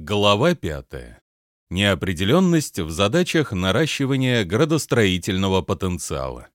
Глава 0.00 0.54
5. 0.54 0.84
Неопределенность 1.70 2.78
в 2.78 2.88
задачах 2.88 3.50
наращивания 3.50 4.44
градостроительного 4.44 5.60
потенциала. 5.60 6.46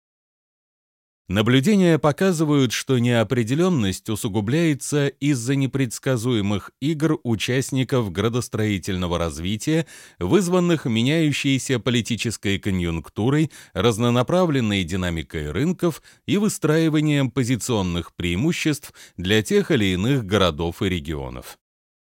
Наблюдения 1.27 1.99
показывают, 1.99 2.71
что 2.71 2.99
неопределенность 2.99 4.09
усугубляется 4.09 5.07
из-за 5.07 5.57
непредсказуемых 5.57 6.71
игр 6.79 7.19
участников 7.23 8.13
градостроительного 8.13 9.17
развития, 9.17 9.87
вызванных 10.19 10.85
меняющейся 10.85 11.79
политической 11.79 12.59
конъюнктурой, 12.59 13.51
разнонаправленной 13.73 14.85
динамикой 14.85 15.51
рынков 15.51 16.01
и 16.25 16.37
выстраиванием 16.37 17.29
позиционных 17.29 18.15
преимуществ 18.15 18.93
для 19.17 19.43
тех 19.43 19.69
или 19.69 19.95
иных 19.95 20.25
городов 20.25 20.81
и 20.81 20.87
регионов 20.87 21.57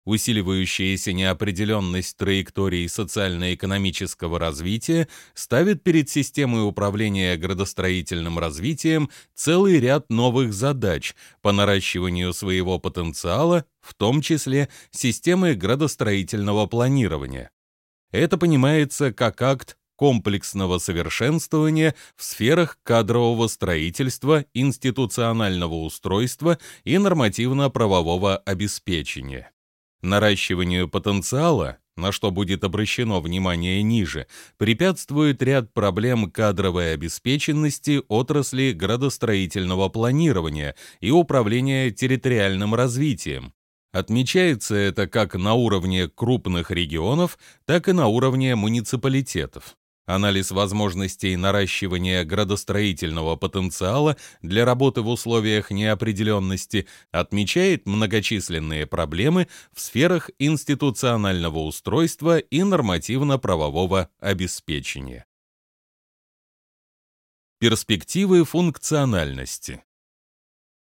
усиливающаяся 0.08 1.12
неопределенность 1.12 2.16
траектории 2.16 2.86
социально-экономического 2.86 4.38
развития 4.38 5.06
ставит 5.34 5.82
перед 5.82 6.08
системой 6.08 6.66
управления 6.66 7.36
градостроительным 7.36 8.38
развитием 8.38 9.10
целый 9.34 9.78
ряд 9.78 10.08
новых 10.08 10.54
задач 10.54 11.14
по 11.42 11.52
наращиванию 11.52 12.32
своего 12.32 12.78
потенциала, 12.78 13.66
в 13.82 13.92
том 13.92 14.22
числе 14.22 14.70
системы 14.90 15.54
градостроительного 15.54 16.66
планирования. 16.66 17.50
Это 18.10 18.38
понимается 18.38 19.12
как 19.12 19.42
акт 19.42 19.76
комплексного 19.96 20.78
совершенствования 20.78 21.94
в 22.16 22.24
сферах 22.24 22.78
кадрового 22.82 23.46
строительства, 23.48 24.46
институционального 24.54 25.74
устройства 25.74 26.58
и 26.84 26.96
нормативно-правового 26.96 28.38
обеспечения. 28.38 29.52
Наращиванию 30.02 30.88
потенциала, 30.88 31.78
на 31.96 32.12
что 32.12 32.30
будет 32.30 32.62
обращено 32.62 33.20
внимание 33.20 33.82
ниже, 33.82 34.26
препятствует 34.56 35.42
ряд 35.42 35.72
проблем 35.72 36.30
кадровой 36.30 36.94
обеспеченности 36.94 38.02
отрасли 38.08 38.72
градостроительного 38.72 39.88
планирования 39.88 40.76
и 41.00 41.10
управления 41.10 41.90
территориальным 41.90 42.74
развитием. 42.74 43.52
Отмечается 43.92 44.74
это 44.74 45.08
как 45.08 45.34
на 45.34 45.54
уровне 45.54 46.08
крупных 46.08 46.70
регионов, 46.70 47.38
так 47.64 47.88
и 47.88 47.92
на 47.92 48.06
уровне 48.06 48.54
муниципалитетов. 48.54 49.77
Анализ 50.08 50.52
возможностей 50.52 51.36
наращивания 51.36 52.24
градостроительного 52.24 53.36
потенциала 53.36 54.16
для 54.40 54.64
работы 54.64 55.02
в 55.02 55.08
условиях 55.08 55.70
неопределенности 55.70 56.86
отмечает 57.10 57.84
многочисленные 57.84 58.86
проблемы 58.86 59.48
в 59.70 59.82
сферах 59.82 60.30
институционального 60.38 61.58
устройства 61.58 62.38
и 62.38 62.62
нормативно-правового 62.62 64.08
обеспечения. 64.18 65.26
Перспективы 67.60 68.46
функциональности 68.46 69.84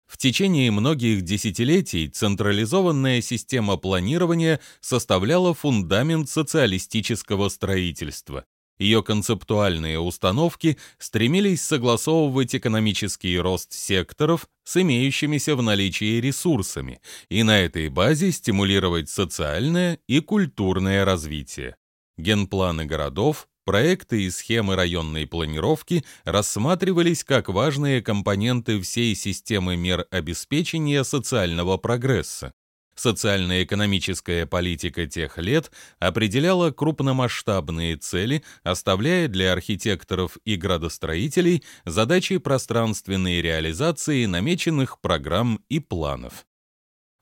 в 0.06 0.18
течение 0.18 0.70
многих 0.70 1.22
десятилетий 1.22 2.08
централизованная 2.08 3.22
система 3.22 3.78
планирования 3.78 4.60
составляла 4.82 5.54
фундамент 5.54 6.28
социалистического 6.28 7.48
строительства. 7.48 8.44
Ее 8.78 9.02
концептуальные 9.02 10.00
установки 10.00 10.78
стремились 10.98 11.62
согласовывать 11.62 12.54
экономический 12.56 13.38
рост 13.38 13.72
секторов 13.72 14.48
с 14.64 14.80
имеющимися 14.80 15.54
в 15.54 15.62
наличии 15.62 16.20
ресурсами 16.20 17.00
и 17.28 17.44
на 17.44 17.60
этой 17.60 17.88
базе 17.88 18.32
стимулировать 18.32 19.08
социальное 19.08 19.98
и 20.08 20.20
культурное 20.20 21.04
развитие. 21.04 21.76
Генпланы 22.16 22.84
городов, 22.84 23.46
проекты 23.64 24.24
и 24.24 24.30
схемы 24.30 24.74
районной 24.74 25.26
планировки 25.26 26.04
рассматривались 26.24 27.22
как 27.22 27.48
важные 27.48 28.02
компоненты 28.02 28.80
всей 28.80 29.14
системы 29.14 29.76
мер 29.76 30.06
обеспечения 30.10 31.04
социального 31.04 31.76
прогресса. 31.76 32.52
Социально-экономическая 32.94 34.46
политика 34.46 35.06
тех 35.06 35.38
лет 35.38 35.72
определяла 35.98 36.70
крупномасштабные 36.70 37.96
цели, 37.96 38.44
оставляя 38.62 39.26
для 39.28 39.52
архитекторов 39.52 40.38
и 40.44 40.56
градостроителей 40.56 41.64
задачи 41.84 42.38
пространственной 42.38 43.42
реализации 43.42 44.26
намеченных 44.26 45.00
программ 45.00 45.60
и 45.68 45.80
планов. 45.80 46.46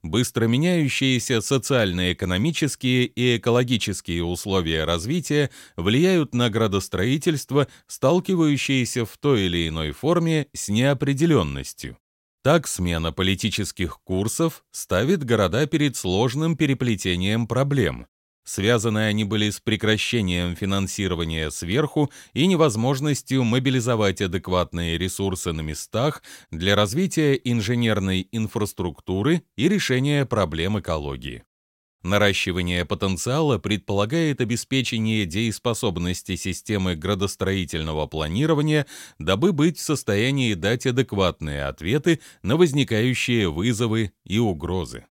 Быстро 0.02 0.46
меняющиеся 0.46 1.40
социально-экономические 1.40 3.06
и 3.06 3.36
экологические 3.36 4.24
условия 4.24 4.84
развития 4.84 5.50
влияют 5.76 6.34
на 6.34 6.50
градостроительство, 6.50 7.68
сталкивающееся 7.86 9.06
в 9.06 9.16
той 9.16 9.42
или 9.42 9.68
иной 9.68 9.92
форме 9.92 10.48
с 10.52 10.68
неопределенностью. 10.68 11.96
Так 12.42 12.66
смена 12.66 13.12
политических 13.12 14.00
курсов 14.02 14.64
ставит 14.72 15.22
города 15.22 15.64
перед 15.68 15.94
сложным 15.94 16.56
переплетением 16.56 17.46
проблем. 17.46 18.08
Связаны 18.44 19.06
они 19.06 19.22
были 19.22 19.48
с 19.50 19.60
прекращением 19.60 20.56
финансирования 20.56 21.52
сверху 21.52 22.10
и 22.32 22.48
невозможностью 22.48 23.44
мобилизовать 23.44 24.20
адекватные 24.20 24.98
ресурсы 24.98 25.52
на 25.52 25.60
местах 25.60 26.24
для 26.50 26.74
развития 26.74 27.34
инженерной 27.34 28.26
инфраструктуры 28.32 29.44
и 29.56 29.68
решения 29.68 30.26
проблем 30.26 30.80
экологии. 30.80 31.44
Наращивание 32.02 32.84
потенциала 32.84 33.58
предполагает 33.58 34.40
обеспечение 34.40 35.24
дееспособности 35.24 36.34
системы 36.34 36.96
градостроительного 36.96 38.06
планирования, 38.06 38.86
дабы 39.18 39.52
быть 39.52 39.78
в 39.78 39.82
состоянии 39.82 40.54
дать 40.54 40.84
адекватные 40.84 41.64
ответы 41.64 42.20
на 42.42 42.56
возникающие 42.56 43.48
вызовы 43.48 44.12
и 44.24 44.38
угрозы. 44.38 45.06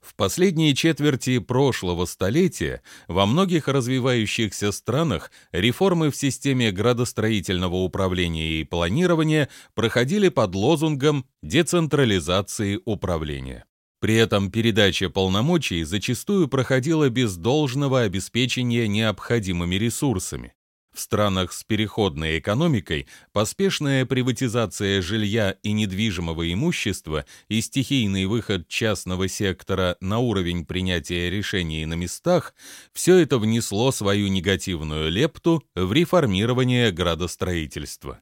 В 0.00 0.14
последние 0.14 0.74
четверти 0.74 1.38
прошлого 1.38 2.04
столетия 2.04 2.82
во 3.08 3.26
многих 3.26 3.66
развивающихся 3.66 4.70
странах 4.70 5.30
реформы 5.50 6.10
в 6.10 6.16
системе 6.16 6.70
градостроительного 6.70 7.76
управления 7.76 8.60
и 8.60 8.64
планирования 8.64 9.48
проходили 9.74 10.28
под 10.28 10.54
лозунгом 10.54 11.26
децентрализации 11.42 12.80
управления. 12.84 13.64
При 14.00 14.14
этом 14.14 14.50
передача 14.50 15.10
полномочий 15.10 15.82
зачастую 15.82 16.48
проходила 16.48 17.08
без 17.08 17.36
должного 17.36 18.02
обеспечения 18.02 18.86
необходимыми 18.86 19.74
ресурсами. 19.74 20.54
В 20.94 21.00
странах 21.00 21.52
с 21.52 21.62
переходной 21.64 22.38
экономикой 22.38 23.06
поспешная 23.32 24.04
приватизация 24.04 25.00
жилья 25.00 25.56
и 25.62 25.72
недвижимого 25.72 26.52
имущества 26.52 27.24
и 27.48 27.60
стихийный 27.60 28.26
выход 28.26 28.66
частного 28.68 29.28
сектора 29.28 29.96
на 30.00 30.18
уровень 30.18 30.64
принятия 30.64 31.30
решений 31.30 31.86
на 31.86 31.94
местах– 31.94 32.54
все 32.92 33.16
это 33.18 33.38
внесло 33.38 33.92
свою 33.92 34.28
негативную 34.28 35.10
лепту 35.10 35.62
в 35.76 35.92
реформирование 35.92 36.90
градостроительства. 36.90 38.20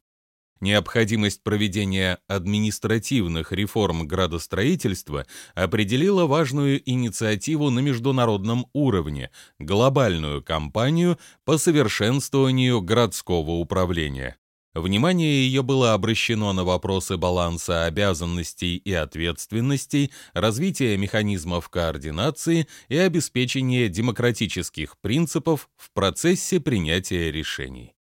Необходимость 0.60 1.42
проведения 1.42 2.18
административных 2.28 3.52
реформ 3.52 4.06
градостроительства 4.06 5.26
определила 5.54 6.24
важную 6.24 6.80
инициативу 6.88 7.68
на 7.68 7.80
международном 7.80 8.66
уровне– 8.72 9.30
глобальную 9.58 10.42
кампанию 10.42 11.18
по 11.44 11.58
совершенствованию 11.58 12.80
городского 12.80 13.52
управления. 13.52 14.38
Внимание 14.72 15.46
ее 15.46 15.62
было 15.62 15.94
обращено 15.94 16.52
на 16.52 16.62
вопросы 16.62 17.16
баланса 17.16 17.86
обязанностей 17.86 18.76
и 18.76 18.92
ответственностей, 18.92 20.12
развития 20.34 20.98
механизмов 20.98 21.70
координации 21.70 22.66
и 22.88 22.96
обеспечения 22.96 23.88
демократических 23.88 24.98
принципов 25.00 25.70
в 25.76 25.90
процессе 25.92 26.60
принятия 26.60 27.30
решений. 27.30 27.95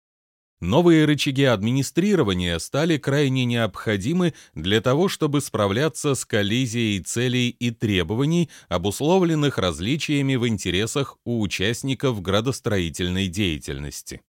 Новые 0.62 1.06
рычаги 1.06 1.44
администрирования 1.44 2.57
стали 2.60 2.98
крайне 2.98 3.44
необходимы 3.44 4.34
для 4.54 4.80
того, 4.80 5.10
чтобы 5.10 5.42
справляться 5.42 6.16
с 6.16 6.24
коллизией 6.24 7.02
целей 7.02 7.50
и 7.50 7.72
требований, 7.72 8.50
обусловленных 8.69 9.57
различиями 9.57 10.36
в 10.36 10.48
интересах 10.48 11.18
у 11.25 11.42
участников 11.42 12.22
градостроительной 12.22 13.28
деятельности 13.28 14.22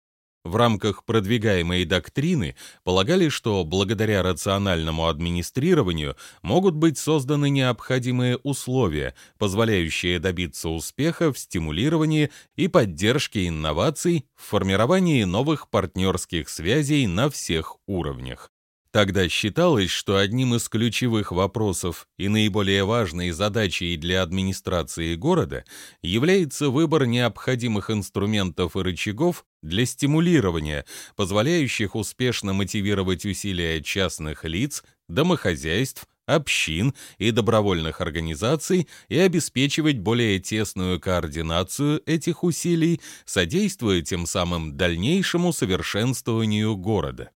в 0.44 0.56
рамках 0.56 1.04
продвигаемой 1.04 1.84
доктрины 1.84 2.54
полагали, 2.84 3.28
что 3.28 3.64
благодаря 3.64 4.22
рациональному 4.22 5.08
администрированию 5.08 6.16
могут 6.42 6.74
быть 6.74 6.98
созданы 6.98 7.48
необходимые 7.48 8.36
условия, 8.36 9.14
позволяющие 9.38 10.18
добиться 10.18 10.68
успеха 10.68 11.32
в 11.32 11.38
стимулировании 11.38 12.30
и 12.56 12.68
поддержке 12.68 13.48
инноваций 13.48 14.26
в 14.36 14.48
формировании 14.48 15.24
новых 15.24 15.70
партнерских 15.70 16.48
связей 16.48 17.06
на 17.06 17.30
всех 17.30 17.76
уровнях. 17.86 18.50
Тогда 18.94 19.28
считалось, 19.28 19.90
что 19.90 20.18
одним 20.18 20.54
из 20.54 20.68
ключевых 20.68 21.32
вопросов 21.32 22.06
и 22.16 22.28
наиболее 22.28 22.84
важной 22.84 23.32
задачей 23.32 23.96
для 23.96 24.22
администрации 24.22 25.16
города 25.16 25.64
является 26.00 26.70
выбор 26.70 27.04
необходимых 27.04 27.90
инструментов 27.90 28.76
и 28.76 28.78
рычагов 28.78 29.44
для 29.64 29.86
стимулирования, 29.86 30.84
позволяющих 31.16 31.96
успешно 31.96 32.52
мотивировать 32.52 33.24
усилия 33.24 33.82
частных 33.82 34.44
лиц, 34.44 34.84
домохозяйств, 35.08 36.06
общин 36.26 36.94
и 37.18 37.30
добровольных 37.30 38.00
организаций 38.00 38.88
и 39.08 39.18
обеспечивать 39.18 39.98
более 39.98 40.38
тесную 40.38 41.00
координацию 41.00 42.02
этих 42.06 42.44
усилий, 42.44 43.00
содействуя 43.24 44.02
тем 44.02 44.26
самым 44.26 44.76
дальнейшему 44.76 45.52
совершенствованию 45.52 46.76
города. 46.76 47.30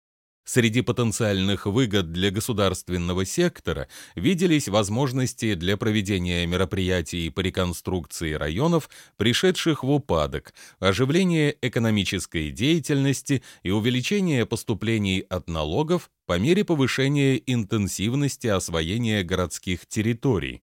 Среди 0.45 0.83
потенциальных 0.83 1.65
выгод 1.65 2.13
для 2.13 2.31
государственного 2.31 3.25
сектора 3.25 3.89
виделись 4.15 4.69
возможности 4.69 5.55
для 5.55 5.79
проведения 5.79 6.47
мероприятий 6.47 7.31
по 7.31 7.41
реконструкции 7.41 8.35
районов, 8.35 8.91
пришедших 9.17 9.83
в 9.83 9.91
упадок, 9.91 10.53
оживление 10.81 11.57
экономической 11.63 12.51
деятельности 12.51 13.43
и 13.63 13.71
увеличение 13.71 14.45
поступлений 14.45 15.25
от 15.31 15.49
налогов 15.49 16.11
по 16.27 16.39
мере 16.39 16.63
повышения 16.65 17.37
интенсивности 17.47 18.49
освоения 18.49 19.23
городских 19.23 19.87
территорий. 19.87 20.64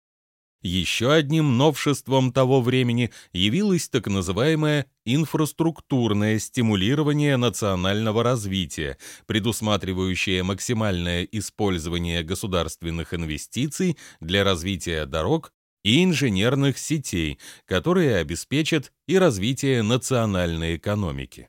Еще 0.67 1.13
одним 1.13 1.57
новшеством 1.57 2.33
того 2.33 2.61
времени 2.61 3.13
явилось 3.33 3.89
так 3.89 4.09
называемое 4.09 4.87
инфраструктурное 5.05 6.41
стимулирование 6.41 7.37
национального 7.37 8.25
развития, 8.25 8.99
предусматривающее 9.27 10.43
максимальное 10.43 11.23
использование 11.23 12.25
государственных 12.25 13.15
инвестиций 13.15 13.97
для 14.19 14.43
развития 14.43 15.07
дорог 15.07 15.53
и 15.85 16.03
инженерных 16.03 16.79
сетей, 16.79 17.39
которые 17.65 18.17
обеспечат 18.17 18.93
и 19.07 19.19
развитие 19.19 19.83
национальной 19.83 20.79
экономики. 20.79 21.49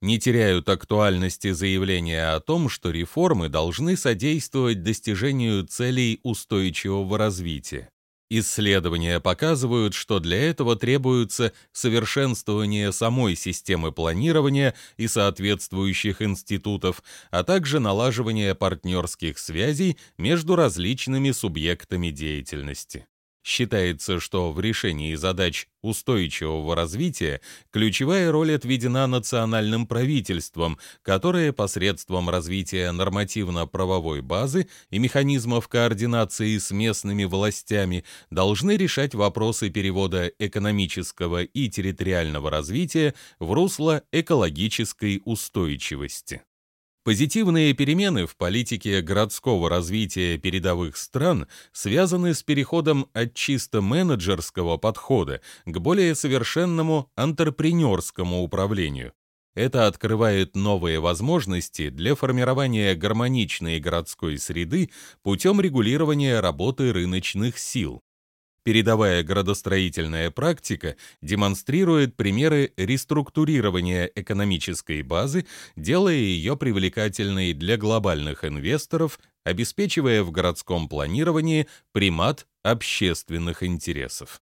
Не 0.00 0.18
теряют 0.18 0.70
актуальности 0.70 1.50
заявления 1.50 2.30
о 2.32 2.40
том, 2.40 2.70
что 2.70 2.90
реформы 2.92 3.50
должны 3.50 3.94
содействовать 3.94 4.82
достижению 4.82 5.66
целей 5.66 6.20
устойчивого 6.22 7.18
развития. 7.18 7.90
Исследования 8.30 9.20
показывают, 9.20 9.94
что 9.94 10.20
для 10.20 10.50
этого 10.50 10.76
требуется 10.76 11.52
совершенствование 11.72 12.92
самой 12.92 13.36
системы 13.36 13.90
планирования 13.90 14.74
и 14.98 15.08
соответствующих 15.08 16.20
институтов, 16.20 17.02
а 17.30 17.42
также 17.42 17.80
налаживание 17.80 18.54
партнерских 18.54 19.38
связей 19.38 19.96
между 20.18 20.56
различными 20.56 21.30
субъектами 21.30 22.10
деятельности. 22.10 23.06
Считается, 23.48 24.20
что 24.20 24.52
в 24.52 24.60
решении 24.60 25.14
задач 25.14 25.68
устойчивого 25.80 26.76
развития 26.76 27.40
ключевая 27.70 28.30
роль 28.30 28.54
отведена 28.54 29.06
национальным 29.06 29.86
правительствам, 29.86 30.76
которые 31.00 31.54
посредством 31.54 32.28
развития 32.28 32.92
нормативно-правовой 32.92 34.20
базы 34.20 34.68
и 34.90 34.98
механизмов 34.98 35.66
координации 35.66 36.58
с 36.58 36.70
местными 36.72 37.24
властями 37.24 38.04
должны 38.28 38.76
решать 38.76 39.14
вопросы 39.14 39.70
перевода 39.70 40.30
экономического 40.38 41.42
и 41.42 41.70
территориального 41.70 42.50
развития 42.50 43.14
в 43.38 43.52
русло 43.52 44.02
экологической 44.12 45.22
устойчивости. 45.24 46.42
Позитивные 47.08 47.72
перемены 47.72 48.26
в 48.26 48.36
политике 48.36 49.00
городского 49.00 49.70
развития 49.70 50.36
передовых 50.36 50.98
стран 50.98 51.46
связаны 51.72 52.34
с 52.34 52.42
переходом 52.42 53.08
от 53.14 53.32
чисто 53.32 53.80
менеджерского 53.80 54.76
подхода 54.76 55.40
к 55.64 55.78
более 55.78 56.14
совершенному 56.14 57.10
антрепренерскому 57.16 58.42
управлению. 58.42 59.14
Это 59.54 59.86
открывает 59.86 60.54
новые 60.54 61.00
возможности 61.00 61.88
для 61.88 62.14
формирования 62.14 62.94
гармоничной 62.94 63.80
городской 63.80 64.36
среды 64.36 64.90
путем 65.22 65.62
регулирования 65.62 66.40
работы 66.40 66.92
рыночных 66.92 67.58
сил. 67.58 68.02
Передовая 68.68 69.22
градостроительная 69.22 70.30
практика 70.30 70.96
демонстрирует 71.22 72.16
примеры 72.16 72.74
реструктурирования 72.76 74.10
экономической 74.14 75.00
базы, 75.00 75.46
делая 75.74 76.16
ее 76.16 76.54
привлекательной 76.54 77.54
для 77.54 77.78
глобальных 77.78 78.44
инвесторов, 78.44 79.20
обеспечивая 79.42 80.22
в 80.22 80.32
городском 80.32 80.86
планировании 80.86 81.66
примат 81.92 82.46
общественных 82.62 83.62
интересов. 83.62 84.42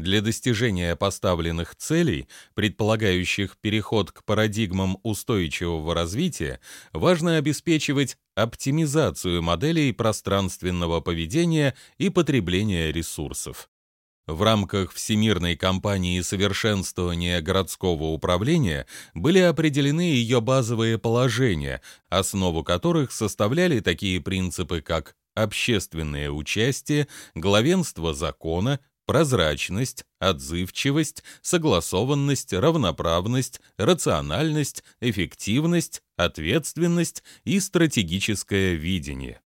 Для 0.00 0.22
достижения 0.22 0.96
поставленных 0.96 1.76
целей, 1.76 2.26
предполагающих 2.54 3.58
переход 3.58 4.10
к 4.10 4.24
парадигмам 4.24 4.98
устойчивого 5.02 5.94
развития, 5.94 6.58
важно 6.94 7.36
обеспечивать 7.36 8.16
оптимизацию 8.34 9.42
моделей 9.42 9.92
пространственного 9.92 11.00
поведения 11.00 11.74
и 11.98 12.08
потребления 12.08 12.90
ресурсов. 12.90 13.68
В 14.26 14.42
рамках 14.42 14.94
Всемирной 14.94 15.56
кампании 15.56 16.22
совершенствования 16.22 17.42
городского 17.42 18.04
управления 18.04 18.86
были 19.12 19.40
определены 19.40 20.00
ее 20.00 20.40
базовые 20.40 20.96
положения, 20.96 21.82
основу 22.08 22.64
которых 22.64 23.12
составляли 23.12 23.80
такие 23.80 24.18
принципы, 24.18 24.80
как 24.80 25.14
общественное 25.34 26.30
участие, 26.30 27.06
главенство 27.34 28.14
закона, 28.14 28.80
прозрачность, 29.10 30.04
отзывчивость, 30.20 31.24
согласованность, 31.42 32.52
равноправность, 32.52 33.60
рациональность, 33.76 34.84
эффективность, 35.00 36.00
ответственность 36.16 37.24
и 37.42 37.58
стратегическое 37.58 38.74
видение. 38.74 39.40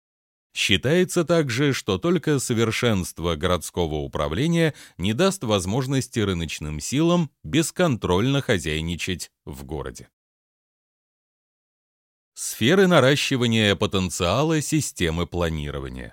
Считается 0.54 1.24
также, 1.24 1.72
что 1.72 1.96
только 1.96 2.40
совершенство 2.40 3.36
городского 3.36 3.94
управления 3.94 4.74
не 4.98 5.14
даст 5.14 5.42
возможности 5.44 6.20
рыночным 6.20 6.78
силам 6.78 7.30
бесконтрольно 7.42 8.42
хозяйничать 8.42 9.30
в 9.46 9.64
городе. 9.64 10.10
Сферы 12.34 12.86
наращивания 12.86 13.74
потенциала 13.76 14.60
системы 14.60 15.26
планирования. 15.26 16.12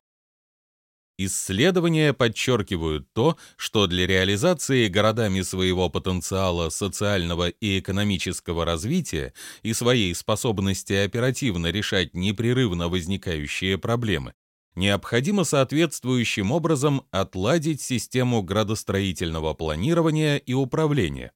Исследования 1.25 2.13
подчеркивают 2.13 3.13
то, 3.13 3.37
что 3.55 3.85
для 3.85 4.07
реализации 4.07 4.87
городами 4.87 5.41
своего 5.41 5.87
потенциала 5.87 6.69
социального 6.69 7.49
и 7.49 7.79
экономического 7.79 8.65
развития 8.65 9.33
и 9.61 9.73
своей 9.73 10.15
способности 10.15 10.93
оперативно 10.93 11.67
решать 11.67 12.15
непрерывно 12.15 12.89
возникающие 12.89 13.77
проблемы, 13.77 14.33
необходимо 14.75 15.43
соответствующим 15.43 16.51
образом 16.51 17.03
отладить 17.11 17.81
систему 17.81 18.41
градостроительного 18.41 19.53
планирования 19.53 20.37
и 20.37 20.53
управления, 20.53 21.33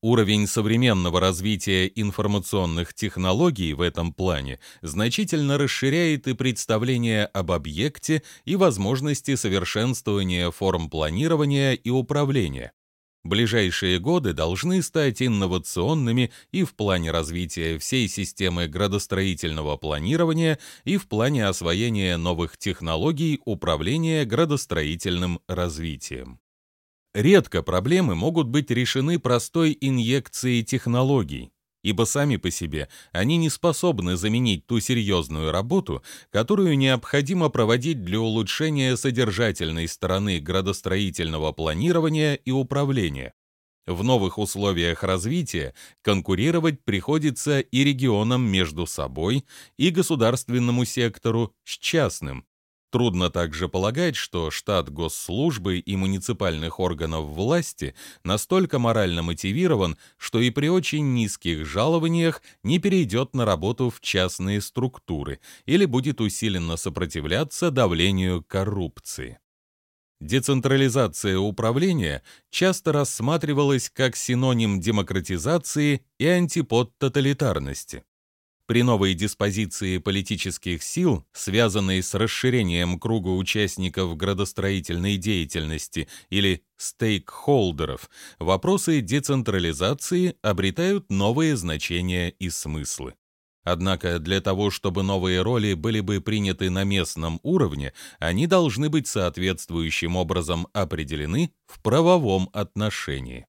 Уровень 0.00 0.46
современного 0.46 1.18
развития 1.18 1.90
информационных 1.92 2.94
технологий 2.94 3.72
в 3.72 3.80
этом 3.80 4.12
плане 4.12 4.60
значительно 4.80 5.58
расширяет 5.58 6.28
и 6.28 6.34
представление 6.34 7.26
об 7.26 7.50
объекте 7.50 8.22
и 8.44 8.54
возможности 8.54 9.34
совершенствования 9.34 10.52
форм 10.52 10.88
планирования 10.88 11.72
и 11.72 11.90
управления. 11.90 12.70
Ближайшие 13.24 13.98
годы 13.98 14.34
должны 14.34 14.82
стать 14.82 15.20
инновационными 15.20 16.30
и 16.52 16.62
в 16.62 16.76
плане 16.76 17.10
развития 17.10 17.76
всей 17.78 18.06
системы 18.06 18.68
градостроительного 18.68 19.76
планирования, 19.76 20.60
и 20.84 20.96
в 20.96 21.08
плане 21.08 21.46
освоения 21.48 22.16
новых 22.16 22.56
технологий 22.56 23.40
управления 23.44 24.24
градостроительным 24.24 25.40
развитием. 25.48 26.38
Редко 27.14 27.62
проблемы 27.62 28.14
могут 28.14 28.48
быть 28.48 28.70
решены 28.70 29.18
простой 29.18 29.76
инъекцией 29.80 30.62
технологий, 30.62 31.50
ибо 31.82 32.04
сами 32.04 32.36
по 32.36 32.50
себе 32.50 32.88
они 33.12 33.38
не 33.38 33.50
способны 33.50 34.16
заменить 34.16 34.66
ту 34.66 34.78
серьезную 34.80 35.50
работу, 35.50 36.02
которую 36.30 36.76
необходимо 36.76 37.48
проводить 37.48 38.04
для 38.04 38.20
улучшения 38.20 38.96
содержательной 38.96 39.88
стороны 39.88 40.38
градостроительного 40.38 41.52
планирования 41.52 42.34
и 42.34 42.50
управления. 42.50 43.32
В 43.86 44.04
новых 44.04 44.36
условиях 44.36 45.02
развития 45.02 45.74
конкурировать 46.02 46.84
приходится 46.84 47.60
и 47.60 47.84
регионам 47.84 48.42
между 48.42 48.86
собой, 48.86 49.46
и 49.78 49.88
государственному 49.88 50.84
сектору 50.84 51.54
с 51.64 51.78
частным, 51.78 52.44
Трудно 52.90 53.28
также 53.28 53.68
полагать, 53.68 54.16
что 54.16 54.50
штат 54.50 54.90
госслужбы 54.90 55.78
и 55.78 55.96
муниципальных 55.96 56.80
органов 56.80 57.26
власти 57.26 57.94
настолько 58.24 58.78
морально 58.78 59.22
мотивирован, 59.22 59.98
что 60.16 60.40
и 60.40 60.48
при 60.48 60.68
очень 60.68 61.12
низких 61.12 61.66
жалованиях 61.66 62.40
не 62.62 62.78
перейдет 62.78 63.34
на 63.34 63.44
работу 63.44 63.90
в 63.90 64.00
частные 64.00 64.62
структуры 64.62 65.40
или 65.66 65.84
будет 65.84 66.22
усиленно 66.22 66.78
сопротивляться 66.78 67.70
давлению 67.70 68.42
коррупции. 68.42 69.38
Децентрализация 70.20 71.38
управления 71.38 72.22
часто 72.50 72.92
рассматривалась 72.92 73.90
как 73.90 74.16
синоним 74.16 74.80
демократизации 74.80 76.06
и 76.18 76.26
антипод 76.26 76.96
тоталитарности. 76.98 78.04
При 78.68 78.82
новой 78.82 79.14
диспозиции 79.14 79.96
политических 79.96 80.82
сил, 80.82 81.24
связанной 81.32 82.02
с 82.02 82.12
расширением 82.12 83.00
круга 83.00 83.28
участников 83.30 84.14
градостроительной 84.14 85.16
деятельности 85.16 86.06
или 86.28 86.62
стейкхолдеров, 86.76 88.10
вопросы 88.38 89.00
децентрализации 89.00 90.36
обретают 90.42 91.08
новые 91.08 91.56
значения 91.56 92.28
и 92.28 92.50
смыслы. 92.50 93.14
Однако 93.64 94.18
для 94.18 94.42
того, 94.42 94.70
чтобы 94.70 95.02
новые 95.02 95.40
роли 95.40 95.72
были 95.72 96.00
бы 96.00 96.20
приняты 96.20 96.68
на 96.68 96.84
местном 96.84 97.40
уровне, 97.42 97.94
они 98.18 98.46
должны 98.46 98.90
быть 98.90 99.08
соответствующим 99.08 100.14
образом 100.14 100.68
определены 100.74 101.54
в 101.66 101.80
правовом 101.80 102.50
отношении. 102.52 103.46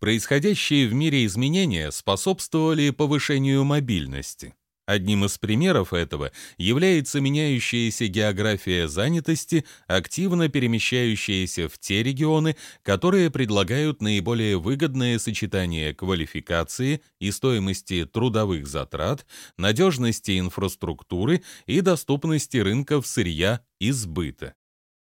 Происходящие 0.00 0.88
в 0.88 0.94
мире 0.94 1.26
изменения 1.26 1.90
способствовали 1.92 2.88
повышению 2.88 3.64
мобильности. 3.64 4.54
Одним 4.86 5.26
из 5.26 5.36
примеров 5.36 5.92
этого 5.92 6.32
является 6.56 7.20
меняющаяся 7.20 8.06
география 8.06 8.88
занятости, 8.88 9.66
активно 9.86 10.48
перемещающаяся 10.48 11.68
в 11.68 11.78
те 11.78 12.02
регионы, 12.02 12.56
которые 12.82 13.30
предлагают 13.30 14.00
наиболее 14.00 14.58
выгодное 14.58 15.18
сочетание 15.18 15.94
квалификации 15.94 17.02
и 17.20 17.30
стоимости 17.30 18.06
трудовых 18.06 18.66
затрат, 18.66 19.26
надежности 19.58 20.40
инфраструктуры 20.40 21.42
и 21.66 21.82
доступности 21.82 22.56
рынков 22.56 23.06
сырья 23.06 23.60
и 23.78 23.92
сбыта. 23.92 24.54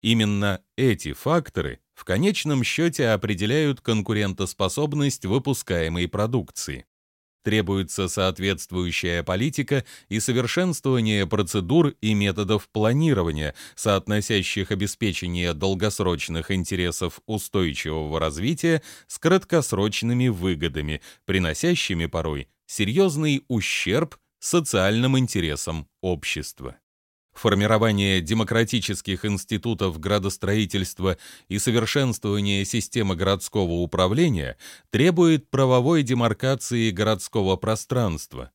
Именно 0.01 0.61
эти 0.77 1.13
факторы 1.13 1.79
в 1.95 2.03
конечном 2.03 2.63
счете 2.63 3.09
определяют 3.09 3.81
конкурентоспособность 3.81 5.25
выпускаемой 5.25 6.07
продукции. 6.07 6.85
Требуется 7.43 8.07
соответствующая 8.07 9.21
политика 9.21 9.85
и 10.09 10.19
совершенствование 10.19 11.27
процедур 11.27 11.89
и 12.01 12.15
методов 12.15 12.67
планирования, 12.69 13.53
соотносящих 13.75 14.71
обеспечение 14.71 15.53
долгосрочных 15.53 16.49
интересов 16.49 17.21
устойчивого 17.27 18.19
развития 18.19 18.81
с 19.05 19.19
краткосрочными 19.19 20.27
выгодами, 20.27 21.01
приносящими 21.25 22.07
порой 22.07 22.47
серьезный 22.65 23.45
ущерб 23.47 24.17
социальным 24.39 25.17
интересам 25.17 25.87
общества 26.01 26.75
формирование 27.35 28.21
демократических 28.21 29.25
институтов 29.25 29.99
градостроительства 29.99 31.17
и 31.47 31.59
совершенствование 31.59 32.65
системы 32.65 33.15
городского 33.15 33.71
управления 33.73 34.57
требует 34.89 35.49
правовой 35.49 36.03
демаркации 36.03 36.91
городского 36.91 37.55
пространства. 37.55 38.51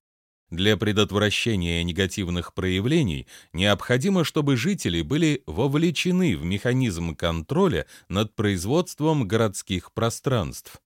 Для 0.50 0.76
предотвращения 0.76 1.84
негативных 1.84 2.54
проявлений 2.54 3.28
необходимо, 3.52 4.24
чтобы 4.24 4.56
жители 4.56 5.02
были 5.02 5.44
вовлечены 5.46 6.36
в 6.36 6.44
механизм 6.44 7.14
контроля 7.14 7.86
над 8.08 8.34
производством 8.34 9.28
городских 9.28 9.92
пространств. 9.92 10.80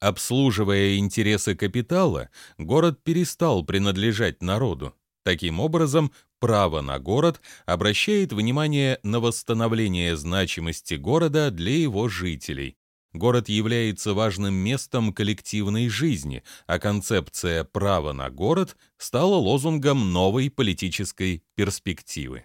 Обслуживая 0.00 0.96
интересы 0.98 1.56
капитала, 1.56 2.30
город 2.56 3.02
перестал 3.02 3.64
принадлежать 3.64 4.40
народу. 4.40 4.94
Таким 5.24 5.58
образом, 5.58 6.12
право 6.40 6.80
на 6.80 6.98
город 6.98 7.40
обращает 7.66 8.32
внимание 8.32 8.98
на 9.02 9.20
восстановление 9.20 10.16
значимости 10.16 10.94
города 10.94 11.50
для 11.50 11.76
его 11.76 12.08
жителей. 12.08 12.76
Город 13.12 13.48
является 13.48 14.12
важным 14.12 14.54
местом 14.54 15.12
коллективной 15.12 15.88
жизни, 15.88 16.42
а 16.66 16.78
концепция 16.78 17.64
«право 17.64 18.12
на 18.12 18.28
город» 18.30 18.76
стала 18.98 19.34
лозунгом 19.36 20.12
новой 20.12 20.50
политической 20.50 21.42
перспективы. 21.54 22.44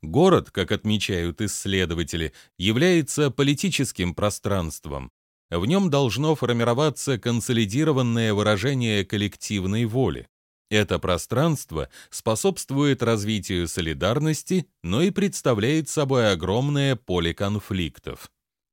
Город, 0.00 0.50
как 0.50 0.72
отмечают 0.72 1.40
исследователи, 1.40 2.32
является 2.58 3.30
политическим 3.30 4.14
пространством. 4.14 5.10
В 5.50 5.64
нем 5.66 5.90
должно 5.90 6.34
формироваться 6.34 7.18
консолидированное 7.18 8.34
выражение 8.34 9.04
коллективной 9.04 9.84
воли. 9.84 10.28
Это 10.74 10.98
пространство 10.98 11.88
способствует 12.10 13.00
развитию 13.00 13.68
солидарности, 13.68 14.66
но 14.82 15.02
и 15.02 15.10
представляет 15.10 15.88
собой 15.88 16.32
огромное 16.32 16.96
поле 16.96 17.32
конфликтов. 17.32 18.28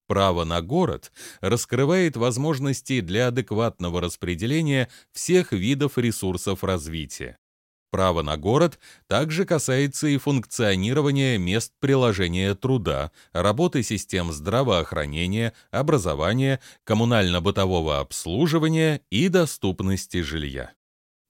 Право 0.08 0.44
на 0.44 0.64
город 0.64 1.12
раскрывает 1.42 2.18
возможности 2.18 3.02
для 3.02 3.28
адекватного 3.28 4.02
распределения 4.02 4.90
всех 5.14 5.52
видов 5.52 6.00
ресурсов 6.00 6.64
развития. 6.64 7.38
Право 7.92 8.24
на 8.24 8.36
город 8.36 8.80
также 9.06 9.46
касается 9.46 10.08
и 10.08 10.18
функционирования 10.18 11.38
мест 11.38 11.72
приложения 11.80 12.56
труда, 12.56 13.12
работы 13.32 13.84
систем 13.84 14.32
здравоохранения, 14.32 15.54
образования, 15.70 16.62
коммунально-бытового 16.84 18.00
обслуживания 18.00 19.02
и 19.12 19.28
доступности 19.28 20.24
жилья. 20.24 20.74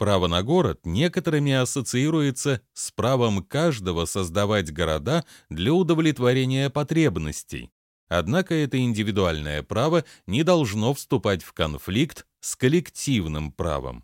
Право 0.02 0.26
на 0.26 0.42
город 0.42 0.80
некоторыми 0.84 1.52
ассоциируется 1.52 2.62
с 2.74 2.90
правом 2.90 3.44
каждого 3.44 4.06
создавать 4.06 4.74
города 4.74 5.24
для 5.52 5.76
удовлетворения 5.76 6.72
потребностей. 6.72 7.70
Однако 8.10 8.56
это 8.56 8.80
индивидуальное 8.80 9.62
право 9.62 10.04
не 10.26 10.42
должно 10.42 10.96
вступать 10.96 11.44
в 11.44 11.54
конфликт 11.54 12.26
с 12.40 12.56
коллективным 12.56 13.52
правом. 13.52 14.04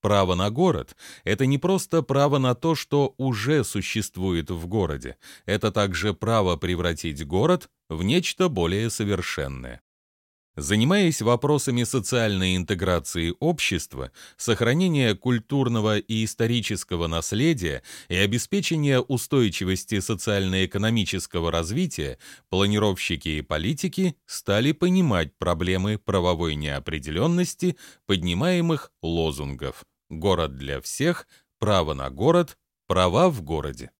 Право 0.00 0.34
на 0.34 0.50
город— 0.50 0.96
это 1.22 1.46
не 1.46 1.58
просто 1.58 2.02
право 2.02 2.38
на 2.38 2.56
то, 2.56 2.74
что 2.74 3.14
уже 3.16 3.62
существует 3.62 4.50
в 4.50 4.66
городе, 4.66 5.18
это 5.46 5.70
также 5.70 6.14
право 6.14 6.56
превратить 6.56 7.24
город 7.24 7.70
в 7.88 8.02
нечто 8.02 8.48
более 8.48 8.90
совершенное. 8.90 9.82
Занимаясь 10.58 11.22
вопросами 11.22 11.84
социальной 11.84 12.56
интеграции 12.56 13.32
общества, 13.38 14.10
сохранения 14.36 15.14
культурного 15.14 15.98
и 15.98 16.24
исторического 16.24 17.06
наследия 17.06 17.84
и 18.08 18.16
обеспечения 18.16 18.98
устойчивости 18.98 20.00
социально-экономического 20.00 21.52
развития, 21.52 22.18
планировщики 22.48 23.28
и 23.28 23.40
политики 23.40 24.16
стали 24.26 24.72
понимать 24.72 25.32
проблемы 25.38 25.96
правовой 25.96 26.56
неопределенности, 26.56 27.76
поднимаемых 28.06 28.90
лозунгов 29.00 29.84
«Город 30.10 30.56
для 30.56 30.80
всех», 30.80 31.28
«Право 31.60 31.94
на 31.94 32.10
город», 32.10 32.58
«Права 32.88 33.30
в 33.30 33.42
городе». 33.42 33.92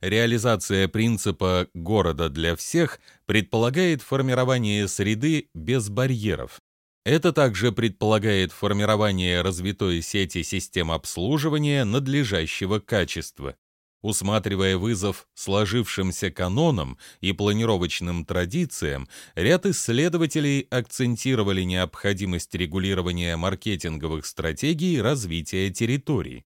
Реализация 0.00 0.86
принципа 0.88 1.68
«города 1.74 2.28
для 2.28 2.56
всех» 2.56 3.00
предполагает 3.26 4.02
формирование 4.02 4.86
среды 4.88 5.48
без 5.54 5.88
барьеров. 5.88 6.60
Это 7.04 7.32
также 7.32 7.70
предполагает 7.70 8.52
формирование 8.52 9.42
развитой 9.42 10.00
сети 10.02 10.42
систем 10.42 10.90
обслуживания 10.90 11.84
надлежащего 11.84 12.80
качества. 12.80 13.56
Усматривая 14.02 14.76
вызов 14.76 15.26
сложившимся 15.34 16.30
канонам 16.30 16.98
и 17.22 17.32
планировочным 17.32 18.26
традициям, 18.26 19.08
ряд 19.34 19.64
исследователей 19.64 20.66
акцентировали 20.68 21.62
необходимость 21.62 22.54
регулирования 22.54 23.36
маркетинговых 23.36 24.26
стратегий 24.26 25.00
развития 25.00 25.70
территорий. 25.70 26.44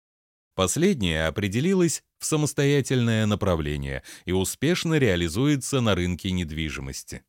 Последнее 0.57 1.27
определилось 1.27 2.01
в 2.17 2.25
самостоятельное 2.25 3.27
направление 3.27 4.01
и 4.25 4.31
успешно 4.31 4.95
реализуется 4.95 5.81
на 5.81 5.93
рынке 5.93 6.31
недвижимости. 6.31 7.21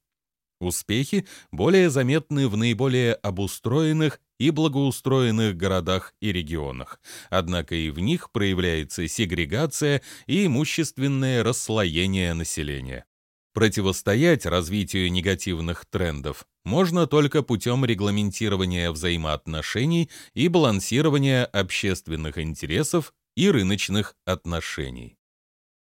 Успехи 0.61 1.27
более 1.53 1.91
заметны 1.91 2.49
в 2.49 2.57
наиболее 2.57 3.13
обустроенных 3.13 4.19
и 4.41 4.49
благоустроенных 4.49 5.59
городах 5.59 6.15
и 6.23 6.33
регионах, 6.33 7.03
однако 7.29 7.75
и 7.75 7.91
в 7.91 7.99
них 7.99 8.33
проявляется 8.33 9.07
сегрегация 9.07 10.01
и 10.27 10.47
имущественное 10.47 11.45
расслоение 11.45 12.33
населения. 12.33 13.05
Противостоять 13.53 14.47
развитию 14.47 15.11
негативных 15.13 15.85
трендов 15.85 16.47
можно 16.65 17.07
только 17.07 17.43
путем 17.43 17.85
регламентирования 17.85 18.91
взаимоотношений 18.91 20.09
и 20.33 20.49
балансирования 20.49 21.45
общественных 21.45 22.39
интересов 22.39 23.13
и 23.39 23.49
рыночных 23.53 24.17
отношений. 24.25 25.17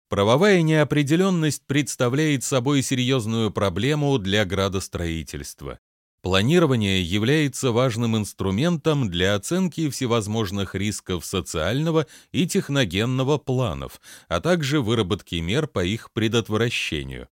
Правовая 0.09 0.63
неопределенность 0.63 1.65
представляет 1.65 2.43
собой 2.43 2.83
серьезную 2.83 3.53
проблему 3.53 4.19
для 4.19 4.45
градостроительства. 4.45 5.79
Планирование 6.23 7.01
является 7.01 7.71
важным 7.71 8.17
инструментом 8.17 9.09
для 9.09 9.37
оценки 9.37 9.89
всевозможных 9.91 10.75
рисков 10.75 11.25
социального 11.25 12.09
и 12.33 12.49
техногенного 12.49 13.39
планов, 13.39 14.01
а 14.27 14.41
также 14.41 14.81
выработки 14.81 15.37
мер 15.37 15.69
по 15.69 15.85
их 15.85 16.11
предотвращению. 16.13 17.29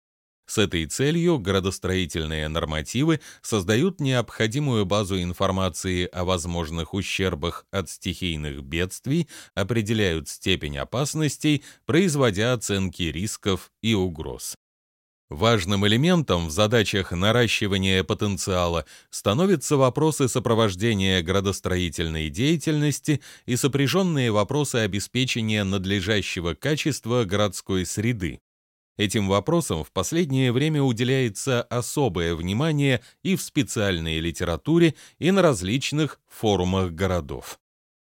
С 0.51 0.57
этой 0.57 0.85
целью 0.85 1.39
градостроительные 1.39 2.49
нормативы 2.49 3.21
создают 3.41 4.01
необходимую 4.01 4.85
базу 4.85 5.21
информации 5.21 6.05
о 6.11 6.25
возможных 6.25 6.93
ущербах 6.93 7.65
от 7.71 7.89
стихийных 7.89 8.61
бедствий, 8.61 9.29
определяют 9.55 10.27
степень 10.27 10.77
опасностей, 10.77 11.63
производя 11.85 12.51
оценки 12.51 13.03
рисков 13.03 13.71
и 13.81 13.93
угроз. 13.93 14.55
Важным 15.29 15.87
элементом 15.87 16.47
в 16.47 16.51
задачах 16.51 17.13
наращивания 17.13 18.03
потенциала 18.03 18.85
становятся 19.09 19.77
вопросы 19.77 20.27
сопровождения 20.27 21.21
градостроительной 21.21 22.27
деятельности 22.27 23.21
и 23.45 23.55
сопряженные 23.55 24.33
вопросы 24.33 24.75
обеспечения 24.75 25.63
надлежащего 25.63 26.55
качества 26.55 27.23
городской 27.23 27.85
среды. 27.85 28.41
Этим 29.01 29.27
вопросам 29.27 29.83
в 29.83 29.91
последнее 29.91 30.51
время 30.51 30.83
уделяется 30.83 31.63
особое 31.63 32.35
внимание 32.35 33.01
и 33.23 33.35
в 33.35 33.41
специальной 33.41 34.19
литературе, 34.19 34.93
и 35.17 35.31
на 35.31 35.41
различных 35.41 36.19
форумах 36.27 36.91
городов. 36.91 37.59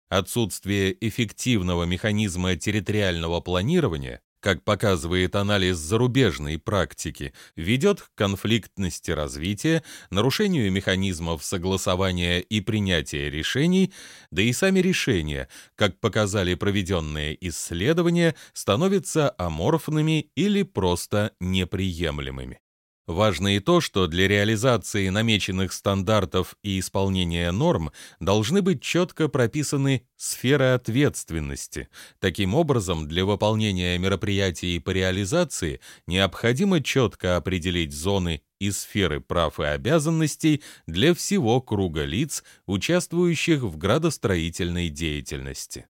Отсутствие 0.08 0.96
эффективного 1.06 1.84
механизма 1.84 2.56
территориального 2.56 3.42
планирования 3.42 4.22
как 4.46 4.62
показывает 4.62 5.34
анализ 5.34 5.76
зарубежной 5.76 6.56
практики, 6.56 7.32
ведет 7.56 8.00
к 8.00 8.14
конфликтности 8.14 9.10
развития, 9.10 9.82
нарушению 10.10 10.70
механизмов 10.70 11.42
согласования 11.42 12.38
и 12.38 12.60
принятия 12.60 13.28
решений, 13.28 13.92
да 14.30 14.42
и 14.42 14.52
сами 14.52 14.78
решения, 14.78 15.48
как 15.74 15.98
показали 15.98 16.54
проведенные 16.54 17.36
исследования, 17.48 18.36
становятся 18.52 19.34
аморфными 19.36 20.30
или 20.36 20.62
просто 20.62 21.32
неприемлемыми. 21.40 22.60
Важно 23.06 23.54
и 23.54 23.60
то, 23.60 23.80
что 23.80 24.08
для 24.08 24.26
реализации 24.26 25.10
намеченных 25.10 25.72
стандартов 25.72 26.56
и 26.64 26.80
исполнения 26.80 27.52
норм 27.52 27.92
должны 28.18 28.62
быть 28.62 28.82
четко 28.82 29.28
прописаны 29.28 30.08
сферы 30.16 30.72
ответственности. 30.74 31.88
Таким 32.18 32.56
образом, 32.56 33.06
для 33.06 33.24
выполнения 33.24 33.96
мероприятий 33.96 34.80
по 34.80 34.90
реализации 34.90 35.80
необходимо 36.08 36.82
четко 36.82 37.36
определить 37.36 37.92
зоны 37.92 38.42
и 38.58 38.72
сферы 38.72 39.20
прав 39.20 39.60
и 39.60 39.64
обязанностей 39.64 40.64
для 40.88 41.14
всего 41.14 41.60
круга 41.60 42.02
лиц, 42.02 42.42
участвующих 42.66 43.62
в 43.62 43.76
градостроительной 43.76 44.88
деятельности. 44.88 45.86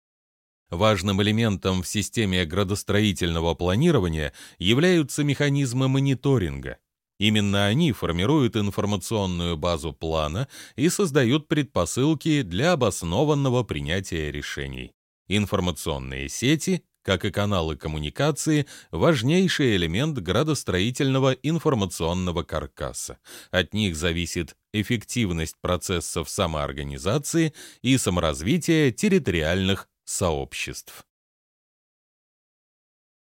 Важным 0.68 1.22
элементом 1.22 1.84
в 1.84 1.86
системе 1.86 2.44
градостроительного 2.44 3.54
планирования 3.54 4.32
являются 4.58 5.22
механизмы 5.22 5.86
мониторинга. 5.86 6.78
Именно 7.18 7.66
они 7.66 7.92
формируют 7.92 8.56
информационную 8.56 9.56
базу 9.56 9.92
плана 9.92 10.48
и 10.76 10.88
создают 10.88 11.48
предпосылки 11.48 12.42
для 12.42 12.72
обоснованного 12.72 13.62
принятия 13.62 14.32
решений. 14.32 14.92
Информационные 15.28 16.28
сети, 16.28 16.84
как 17.02 17.24
и 17.24 17.30
каналы 17.30 17.76
коммуникации, 17.76 18.66
важнейший 18.90 19.76
элемент 19.76 20.18
градостроительного 20.18 21.32
информационного 21.32 22.42
каркаса. 22.42 23.18
От 23.50 23.74
них 23.74 23.94
зависит 23.94 24.56
эффективность 24.72 25.56
процессов 25.60 26.28
самоорганизации 26.28 27.52
и 27.82 27.96
саморазвития 27.98 28.90
территориальных 28.90 29.88
сообществ. 30.04 31.06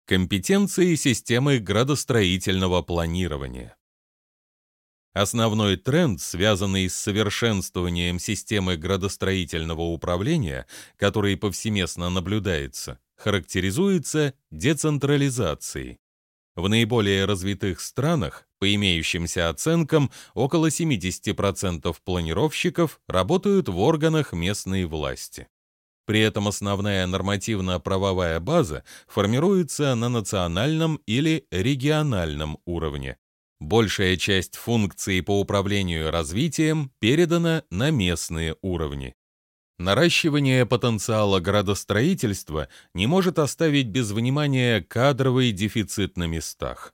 Компетенции 0.06 0.96
системы 0.96 1.60
градостроительного 1.60 2.82
планирования. 2.82 3.74
Основной 5.14 5.78
тренд, 5.78 6.20
связанный 6.20 6.90
с 6.90 6.94
совершенствованием 6.94 8.18
системы 8.18 8.76
градостроительного 8.76 9.80
управления, 9.80 10.66
который 10.96 11.38
повсеместно 11.38 12.10
наблюдается, 12.10 12.98
характеризуется 13.16 14.34
децентрализацией. 14.50 16.00
В 16.54 16.68
наиболее 16.68 17.24
развитых 17.24 17.80
странах, 17.80 18.46
по 18.58 18.74
имеющимся 18.74 19.48
оценкам, 19.48 20.10
около 20.34 20.66
70% 20.66 21.96
планировщиков 22.04 23.00
работают 23.08 23.70
в 23.70 23.78
органах 23.78 24.34
местной 24.34 24.84
власти. 24.84 25.48
При 26.06 26.20
этом 26.20 26.48
основная 26.48 27.06
нормативно-правовая 27.06 28.40
база 28.40 28.84
формируется 29.06 29.94
на 29.94 30.08
национальном 30.08 31.00
или 31.06 31.46
региональном 31.50 32.58
уровне. 32.66 33.16
Большая 33.60 34.16
часть 34.16 34.56
функций 34.56 35.22
по 35.22 35.40
управлению 35.40 36.10
развитием 36.10 36.92
передана 36.98 37.62
на 37.70 37.90
местные 37.90 38.56
уровни. 38.60 39.14
Наращивание 39.78 40.66
потенциала 40.66 41.40
градостроительства 41.40 42.68
не 42.92 43.06
может 43.06 43.38
оставить 43.38 43.86
без 43.86 44.10
внимания 44.10 44.82
кадровый 44.82 45.50
дефицит 45.50 46.16
на 46.16 46.24
местах. 46.24 46.92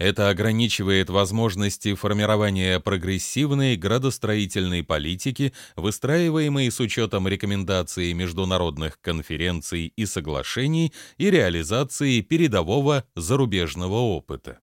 Это 0.00 0.30
ограничивает 0.30 1.10
возможности 1.10 1.94
формирования 1.94 2.80
прогрессивной 2.80 3.76
градостроительной 3.76 4.82
политики, 4.82 5.52
выстраиваемой 5.76 6.70
с 6.70 6.80
учетом 6.80 7.28
рекомендаций 7.28 8.14
международных 8.14 8.98
конференций 9.02 9.92
и 9.94 10.06
соглашений 10.06 10.94
и 11.18 11.30
реализации 11.30 12.22
передового 12.22 13.04
зарубежного 13.14 13.96
опыта. 13.96 14.60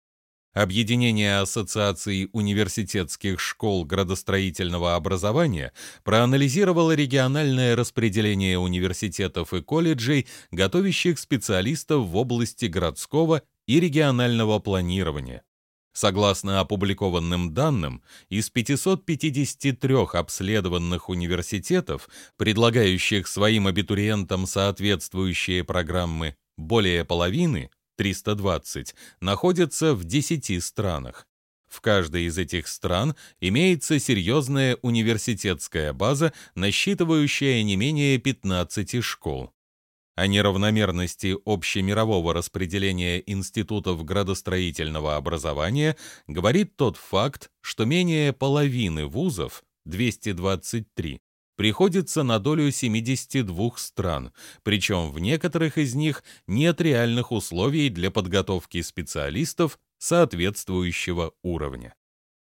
Объединение 0.53 1.39
Ассоциаций 1.39 2.29
университетских 2.35 3.41
школ 3.41 3.87
градостроительного 3.87 4.97
образования 4.97 5.73
проанализировало 6.05 6.95
региональное 6.95 7.75
распределение 7.75 8.59
университетов 8.59 9.55
и 9.55 9.63
колледжей, 9.63 10.27
готовящих 10.51 11.19
специалистов 11.19 12.05
в 12.07 12.17
области 12.19 12.67
городского 12.67 13.41
и 13.67 13.81
регионального 13.81 14.59
планирования. 14.59 15.45
Согласно 15.93 16.61
опубликованным 16.61 17.53
данным, 17.53 18.03
из 18.31 18.49
553 18.49 19.95
обследованных 20.15 21.11
университетов, 21.11 22.09
предлагающих 22.39 23.29
своим 23.29 23.67
абитуриентам 23.67 24.47
соответствующие 24.47 25.65
программы, 25.65 26.35
более 26.57 27.05
половины, 27.05 27.71
320, 27.97 28.95
находятся 29.21 29.95
в 29.95 30.05
10 30.05 30.65
странах. 30.65 31.27
В 31.69 31.81
каждой 31.81 32.25
из 32.25 32.39
этих 32.39 32.69
стран 32.69 33.15
имеется 33.41 33.99
серьезная 33.99 34.79
университетская 34.83 35.93
база, 35.93 36.33
насчитывающая 36.55 37.63
не 37.63 37.77
менее 37.77 38.19
15 38.19 39.03
школ. 39.03 39.53
О 40.23 40.29
неравномерности 40.29 41.37
общемирового 41.45 42.33
распределения 42.33 43.19
институтов 43.27 44.05
градостроительного 44.05 45.17
образования 45.17 45.97
говорит 46.29 46.77
тот 46.77 46.97
факт, 46.97 47.51
что 47.61 47.87
менее 47.87 48.33
половины 48.33 49.07
вузов, 49.07 49.65
223, 49.85 51.21
приходится 51.57 52.23
на 52.23 52.39
долю 52.39 52.71
72 52.71 53.73
стран, 53.79 54.33
причем 54.63 55.11
в 55.11 55.19
некоторых 55.19 55.77
из 55.77 55.97
них 55.97 56.23
нет 56.47 56.81
реальных 56.81 57.33
условий 57.33 57.89
для 57.89 58.13
подготовки 58.13 58.81
специалистов 58.81 59.77
соответствующего 59.99 61.33
уровня. 61.43 61.97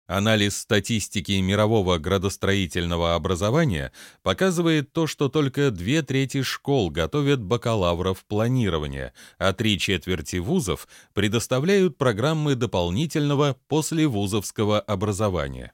Анализ 0.07 0.55
статистики 0.55 1.33
мирового 1.33 1.97
градостроительного 1.97 3.15
образования 3.15 3.91
показывает 4.23 4.93
то, 4.93 5.05
что 5.05 5.27
только 5.27 5.69
две 5.69 6.01
трети 6.01 6.43
школ 6.43 6.89
готовят 6.89 7.43
бакалавров 7.43 8.23
планирования, 8.25 9.13
а 9.37 9.51
три 9.51 9.77
четверти 9.77 10.37
вузов 10.37 10.87
предоставляют 11.13 11.97
программы 11.97 12.55
дополнительного 12.55 13.57
послевузовского 13.67 14.79
образования. 14.79 15.73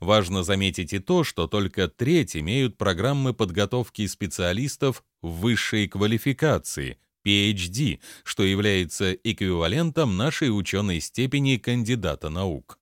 Важно 0.00 0.42
заметить 0.42 0.92
и 0.92 0.98
то, 0.98 1.22
что 1.22 1.46
только 1.46 1.86
треть 1.86 2.36
имеют 2.36 2.76
программы 2.76 3.34
подготовки 3.34 4.04
специалистов 4.08 5.04
высшей 5.22 5.86
квалификации, 5.86 6.98
PhD, 7.24 8.00
что 8.24 8.42
является 8.42 9.12
эквивалентом 9.12 10.16
нашей 10.16 10.48
ученой 10.48 11.00
степени 11.00 11.56
кандидата 11.56 12.30
наук. 12.30 12.79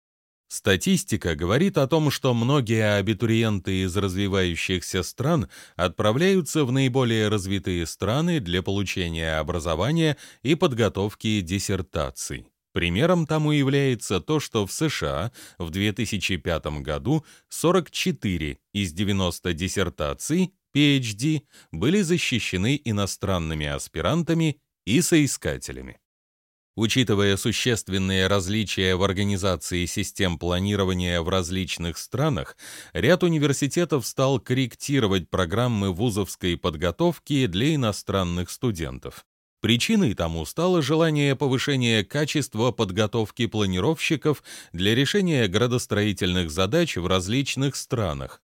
Статистика 0.48 1.34
говорит 1.34 1.76
о 1.76 1.86
том, 1.86 2.10
что 2.10 2.32
многие 2.32 2.96
абитуриенты 2.96 3.82
из 3.82 3.94
развивающихся 3.94 5.02
стран 5.02 5.48
отправляются 5.76 6.64
в 6.64 6.72
наиболее 6.72 7.28
развитые 7.28 7.84
страны 7.84 8.40
для 8.40 8.62
получения 8.62 9.38
образования 9.38 10.16
и 10.42 10.54
подготовки 10.54 11.42
диссертаций. 11.42 12.46
Примером 12.72 13.26
тому 13.26 13.52
является 13.52 14.20
то, 14.20 14.40
что 14.40 14.66
в 14.66 14.72
США 14.72 15.32
в 15.58 15.68
2005 15.68 16.66
году 16.80 17.26
44 17.50 18.58
из 18.72 18.92
90 18.92 19.52
диссертаций 19.52 20.54
PhD 20.74 21.42
были 21.72 22.00
защищены 22.00 22.80
иностранными 22.84 23.66
аспирантами 23.66 24.60
и 24.86 25.02
соискателями. 25.02 25.98
Учитывая 26.78 27.36
существенные 27.36 28.28
различия 28.28 28.94
в 28.94 29.02
организации 29.02 29.84
систем 29.84 30.38
планирования 30.38 31.20
в 31.22 31.28
различных 31.28 31.98
странах, 31.98 32.56
ряд 32.92 33.24
университетов 33.24 34.06
стал 34.06 34.38
корректировать 34.38 35.28
программы 35.28 35.92
вузовской 35.92 36.56
подготовки 36.56 37.46
для 37.46 37.74
иностранных 37.74 38.48
студентов. 38.48 39.24
Причиной 39.60 40.14
тому 40.14 40.46
стало 40.46 40.80
желание 40.80 41.34
повышения 41.34 42.04
качества 42.04 42.70
подготовки 42.70 43.46
планировщиков 43.46 44.44
для 44.72 44.94
решения 44.94 45.48
градостроительных 45.48 46.48
задач 46.48 46.96
в 46.96 47.08
различных 47.08 47.74
странах, 47.74 48.40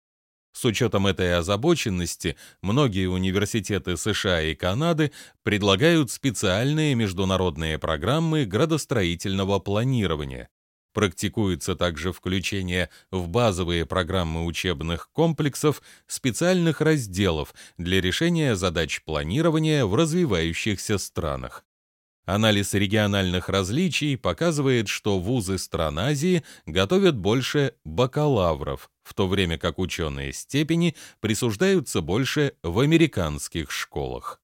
с 0.52 0.64
учетом 0.64 1.06
этой 1.06 1.36
озабоченности, 1.36 2.36
многие 2.60 3.06
университеты 3.06 3.96
США 3.96 4.42
и 4.42 4.54
Канады 4.54 5.12
предлагают 5.42 6.10
специальные 6.10 6.94
международные 6.94 7.78
программы 7.78 8.44
градостроительного 8.44 9.58
планирования. 9.58 10.48
Практикуется 10.92 11.74
также 11.74 12.12
включение 12.12 12.90
в 13.10 13.28
базовые 13.28 13.86
программы 13.86 14.44
учебных 14.44 15.10
комплексов 15.10 15.80
специальных 16.06 16.82
разделов 16.82 17.54
для 17.78 18.00
решения 18.00 18.54
задач 18.54 19.02
планирования 19.02 19.86
в 19.86 19.94
развивающихся 19.94 20.98
странах. 20.98 21.64
Анализ 22.24 22.74
региональных 22.74 23.48
различий 23.48 24.16
показывает, 24.16 24.86
что 24.88 25.18
вузы 25.18 25.58
стран 25.58 25.98
Азии 25.98 26.44
готовят 26.66 27.16
больше 27.16 27.74
бакалавров, 27.84 28.91
в 29.02 29.14
то 29.14 29.26
время 29.26 29.58
как 29.58 29.78
ученые 29.78 30.32
степени 30.32 30.94
присуждаются 31.20 32.00
больше 32.00 32.54
в 32.62 32.78
американских 32.80 33.70
школах. 33.70 34.40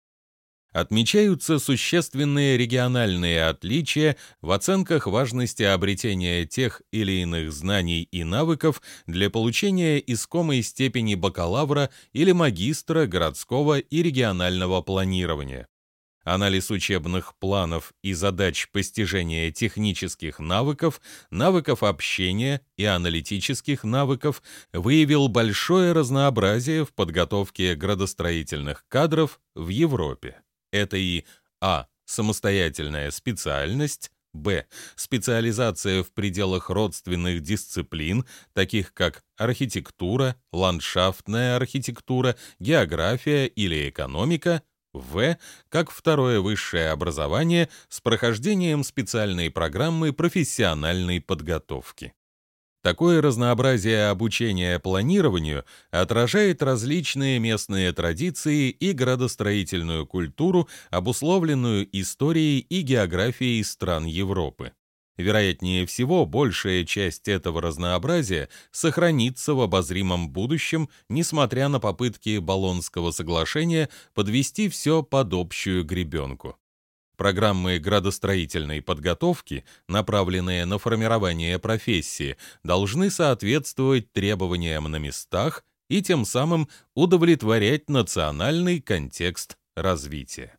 Отмечаются 0.72 1.58
существенные 1.58 2.58
региональные 2.58 3.46
отличия 3.46 4.16
в 4.42 4.50
оценках 4.50 5.06
важности 5.06 5.62
обретения 5.62 6.44
тех 6.44 6.82
или 6.92 7.12
иных 7.22 7.52
знаний 7.52 8.02
и 8.02 8.22
навыков 8.22 8.82
для 9.06 9.30
получения 9.30 9.98
искомой 9.98 10.62
степени 10.62 11.14
бакалавра 11.14 11.90
или 12.12 12.32
магистра 12.32 13.06
городского 13.06 13.78
и 13.78 14.02
регионального 14.02 14.82
планирования 14.82 15.68
анализ 16.28 16.70
учебных 16.70 17.34
планов 17.36 17.92
и 18.02 18.12
задач 18.12 18.68
постижения 18.70 19.50
технических 19.50 20.38
навыков, 20.38 21.00
навыков 21.30 21.82
общения 21.82 22.60
и 22.76 22.84
аналитических 22.84 23.84
навыков 23.84 24.42
выявил 24.72 25.28
большое 25.28 25.92
разнообразие 25.92 26.84
в 26.84 26.92
подготовке 26.92 27.74
градостроительных 27.74 28.84
кадров 28.88 29.40
в 29.54 29.68
Европе. 29.68 30.42
Это 30.70 30.96
и 30.96 31.24
а. 31.60 31.86
самостоятельная 32.04 33.10
специальность, 33.10 34.10
б. 34.32 34.66
специализация 34.96 36.02
в 36.02 36.12
пределах 36.12 36.70
родственных 36.70 37.40
дисциплин, 37.42 38.24
таких 38.52 38.92
как 38.94 39.24
архитектура, 39.36 40.36
ландшафтная 40.52 41.56
архитектура, 41.56 42.36
география 42.58 43.46
или 43.46 43.88
экономика, 43.88 44.62
в 44.92 45.36
как 45.68 45.90
второе 45.90 46.40
высшее 46.40 46.90
образование 46.90 47.68
с 47.88 48.00
прохождением 48.00 48.84
специальной 48.84 49.50
программы 49.50 50.12
профессиональной 50.12 51.20
подготовки. 51.20 52.14
Такое 52.82 53.20
разнообразие 53.20 54.08
обучения 54.08 54.78
планированию 54.78 55.64
отражает 55.90 56.62
различные 56.62 57.38
местные 57.38 57.92
традиции 57.92 58.70
и 58.70 58.92
градостроительную 58.92 60.06
культуру, 60.06 60.68
обусловленную 60.90 61.88
историей 61.92 62.60
и 62.60 62.82
географией 62.82 63.64
стран 63.64 64.06
Европы. 64.06 64.72
Вероятнее 65.18 65.84
всего, 65.84 66.24
большая 66.26 66.84
часть 66.84 67.26
этого 67.26 67.60
разнообразия 67.60 68.48
сохранится 68.70 69.52
в 69.52 69.60
обозримом 69.60 70.30
будущем, 70.30 70.88
несмотря 71.08 71.68
на 71.68 71.80
попытки 71.80 72.38
Болонского 72.38 73.10
соглашения 73.10 73.88
подвести 74.14 74.68
все 74.68 75.02
под 75.02 75.34
общую 75.34 75.84
гребенку. 75.84 76.56
Программы 77.16 77.80
градостроительной 77.80 78.80
подготовки, 78.80 79.64
направленные 79.88 80.64
на 80.66 80.78
формирование 80.78 81.58
профессии, 81.58 82.36
должны 82.62 83.10
соответствовать 83.10 84.12
требованиям 84.12 84.84
на 84.84 84.96
местах 84.96 85.64
и 85.88 86.00
тем 86.00 86.24
самым 86.24 86.68
удовлетворять 86.94 87.90
национальный 87.90 88.80
контекст 88.80 89.58
развития. 89.74 90.57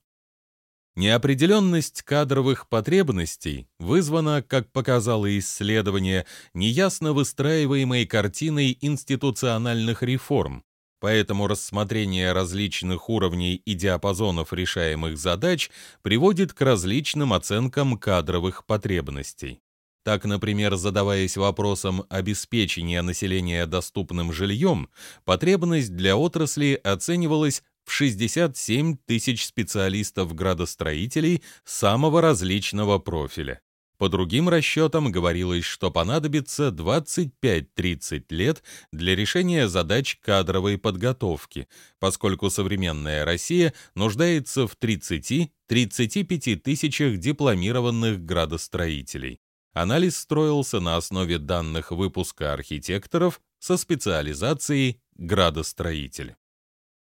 Неопределенность 0.99 2.01
кадровых 2.01 2.67
потребностей 2.67 3.69
вызвана, 3.79 4.43
как 4.45 4.69
показало 4.73 5.39
исследование, 5.39 6.25
неясно 6.53 7.13
выстраиваемой 7.13 8.05
картиной 8.05 8.77
институциональных 8.81 10.03
реформ, 10.03 10.61
поэтому 10.99 11.47
рассмотрение 11.47 12.33
различных 12.33 13.09
уровней 13.09 13.55
и 13.55 13.75
диапазонов 13.75 14.51
решаемых 14.51 15.17
задач 15.17 15.69
приводит 16.01 16.51
к 16.51 16.59
различным 16.59 17.31
оценкам 17.31 17.97
кадровых 17.97 18.65
потребностей. 18.65 19.61
Так, 20.03 20.25
например, 20.25 20.75
задаваясь 20.75 21.37
вопросом 21.37 22.03
обеспечения 22.09 23.01
населения 23.01 23.65
доступным 23.65 24.33
жильем, 24.33 24.89
потребность 25.23 25.95
для 25.95 26.17
отрасли 26.17 26.79
оценивалась 26.83 27.63
в 27.89 27.91
67 27.91 28.97
тысяч 29.07 29.45
специалистов-градостроителей 29.45 31.41
самого 31.65 32.21
различного 32.21 32.99
профиля. 32.99 33.61
По 33.97 34.09
другим 34.09 34.47
расчетам 34.47 35.11
говорилось, 35.11 35.65
что 35.65 35.89
понадобится 35.89 36.69
25-30 36.69 38.25
лет 38.29 38.63
для 38.91 39.15
решения 39.15 39.67
задач 39.67 40.19
кадровой 40.21 40.77
подготовки, 40.77 41.67
поскольку 41.99 42.51
современная 42.51 43.25
Россия 43.25 43.73
нуждается 43.95 44.67
в 44.67 44.77
30-35 44.79 46.57
тысячах 46.57 47.17
дипломированных 47.17 48.23
градостроителей. 48.23 49.39
Анализ 49.73 50.15
строился 50.15 50.79
на 50.79 50.95
основе 50.95 51.39
данных 51.39 51.91
выпуска 51.91 52.53
архитекторов 52.53 53.41
со 53.57 53.77
специализацией 53.77 55.01
градостроитель. 55.15 56.35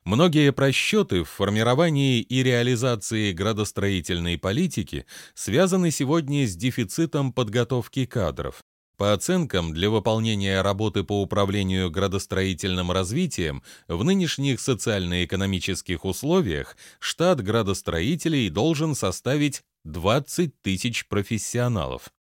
Многие 0.05 0.51
просчеты 0.51 1.23
в 1.23 1.29
формировании 1.29 2.21
и 2.21 2.43
реализации 2.43 3.31
градостроительной 3.31 4.37
политики 4.37 5.07
связаны 5.33 5.89
сегодня 5.89 6.45
с 6.45 6.55
дефицитом 6.55 7.33
подготовки 7.33 8.05
кадров. 8.05 8.61
По 8.97 9.13
оценкам, 9.13 9.73
для 9.73 9.89
выполнения 9.89 10.61
работы 10.61 11.03
по 11.03 11.23
управлению 11.23 11.89
градостроительным 11.89 12.91
развитием 12.91 13.63
в 13.87 14.03
нынешних 14.03 14.61
социально-экономических 14.61 16.05
условиях 16.05 16.77
штат 16.99 17.41
градостроителей 17.41 18.49
должен 18.49 18.93
составить 18.93 19.63
20 19.85 20.61
тысяч 20.61 21.07
профессионалов. 21.07 22.11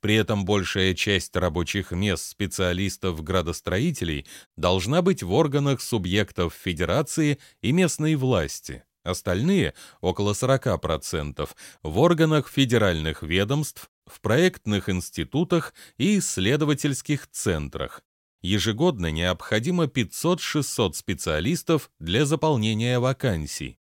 При 0.00 0.14
этом 0.14 0.44
большая 0.44 0.94
часть 0.94 1.36
рабочих 1.36 1.92
мест 1.92 2.26
специалистов-градостроителей 2.26 4.26
должна 4.56 5.02
быть 5.02 5.22
в 5.22 5.32
органах 5.32 5.80
субъектов 5.80 6.54
федерации 6.54 7.38
и 7.60 7.72
местной 7.72 8.14
власти. 8.14 8.84
Остальные, 9.02 9.74
около 10.00 10.32
40%, 10.32 11.48
в 11.82 11.98
органах 11.98 12.48
федеральных 12.48 13.22
ведомств, 13.22 13.90
в 14.06 14.20
проектных 14.20 14.88
институтах 14.88 15.74
и 15.96 16.18
исследовательских 16.18 17.28
центрах. 17.30 18.02
Ежегодно 18.42 19.10
необходимо 19.10 19.84
500-600 19.84 20.94
специалистов 20.94 21.90
для 21.98 22.24
заполнения 22.24 22.98
вакансий. 22.98 23.79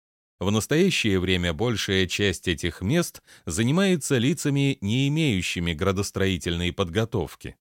В 0.43 0.51
настоящее 0.51 1.21
время 1.21 1.53
большая 1.53 2.09
часть 2.09 2.49
этих 2.49 2.81
мест 2.81 3.23
занимается 3.47 4.19
лицами, 4.19 4.77
не 4.81 5.07
имеющими 5.07 5.73
градостроительной 5.73 6.73
подготовки. 6.73 7.55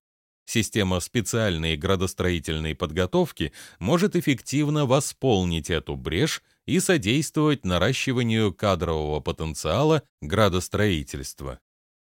Система 0.46 0.98
специальной 0.98 1.76
градостроительной 1.76 2.74
подготовки 2.74 3.52
может 3.78 4.16
эффективно 4.16 4.84
восполнить 4.84 5.70
эту 5.70 5.94
брешь 5.94 6.42
и 6.66 6.80
содействовать 6.80 7.64
наращиванию 7.64 8.52
кадрового 8.52 9.20
потенциала 9.20 10.02
градостроительства. 10.20 11.60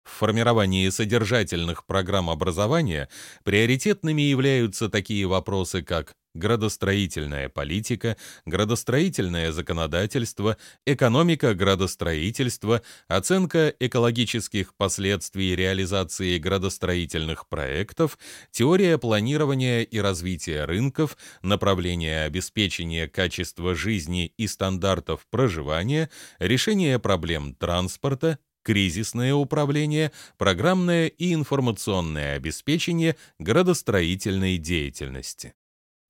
В 0.04 0.10
формировании 0.10 0.90
содержательных 0.90 1.86
программ 1.86 2.28
образования 2.28 3.08
приоритетными 3.42 4.20
являются 4.20 4.90
такие 4.90 5.26
вопросы, 5.26 5.82
как 5.82 6.14
градостроительная 6.34 7.48
политика, 7.48 8.16
градостроительное 8.46 9.52
законодательство, 9.52 10.56
экономика 10.86 11.54
градостроительства, 11.54 12.82
оценка 13.08 13.74
экологических 13.80 14.74
последствий 14.74 15.56
реализации 15.56 16.38
градостроительных 16.38 17.48
проектов, 17.48 18.18
теория 18.50 18.98
планирования 18.98 19.82
и 19.82 19.98
развития 19.98 20.64
рынков, 20.64 21.16
направление 21.42 22.24
обеспечения 22.24 23.08
качества 23.08 23.74
жизни 23.74 24.32
и 24.36 24.46
стандартов 24.46 25.26
проживания, 25.30 26.10
решение 26.38 26.98
проблем 26.98 27.54
транспорта, 27.54 28.38
кризисное 28.62 29.34
управление, 29.34 30.12
программное 30.36 31.06
и 31.06 31.32
информационное 31.32 32.36
обеспечение 32.36 33.16
градостроительной 33.38 34.58
деятельности. 34.58 35.54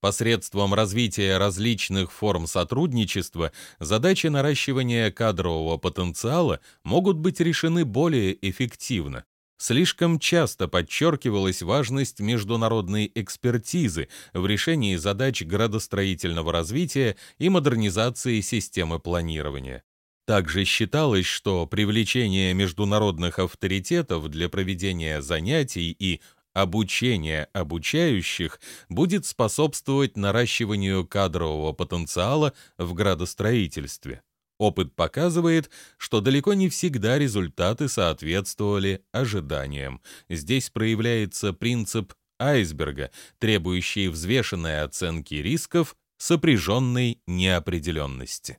Посредством 0.01 0.75
развития 0.75 1.39
различных 1.39 2.13
форм 2.13 2.47
сотрудничества 2.47 3.51
задачи 3.81 4.29
наращивания 4.29 5.11
кадрового 5.11 5.77
потенциала 5.77 6.61
могут 6.85 7.17
быть 7.17 7.41
решены 7.41 7.85
более 7.85 8.37
эффективно. 8.49 9.25
Слишком 9.61 10.21
часто 10.21 10.69
подчеркивалась 10.69 11.63
важность 11.63 12.21
международной 12.21 13.11
экспертизы 13.13 14.09
в 14.33 14.47
решении 14.47 14.95
задач 14.95 15.43
градостроительного 15.43 16.53
развития 16.53 17.17
и 17.39 17.49
модернизации 17.49 18.41
системы 18.41 19.01
планирования. 19.01 19.83
Также 20.29 20.65
считалось, 20.65 21.27
что 21.27 21.67
привлечение 21.67 22.55
международных 22.55 23.41
авторитетов 23.41 24.29
для 24.29 24.49
проведения 24.49 25.23
занятий 25.23 25.91
и 25.99 26.21
обучения 26.63 27.49
обучающих 27.53 28.61
будет 28.89 29.27
способствовать 29.27 30.17
наращиванию 30.17 31.07
кадрового 31.07 31.73
потенциала 31.73 32.53
в 32.77 32.95
градостроительстве. 32.95 34.23
Опыт 34.59 34.95
показывает, 34.97 35.71
что 35.99 36.21
далеко 36.21 36.55
не 36.55 36.69
всегда 36.69 37.19
результаты 37.19 37.89
соответствовали 37.89 39.05
ожиданиям. 39.13 40.03
Здесь 40.29 40.69
проявляется 40.69 41.53
принцип 41.53 42.13
айсберга, 42.41 43.13
требующий 43.39 44.09
взвешенной 44.09 44.83
оценки 44.83 45.35
рисков, 45.35 45.97
сопряженной 46.19 47.23
неопределенности. 47.29 48.59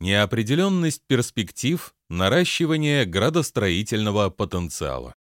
Неопределенность 0.00 1.02
перспектив 1.06 1.92
наращивания 2.08 3.04
градостроительного 3.04 4.30
потенциала. 4.30 5.14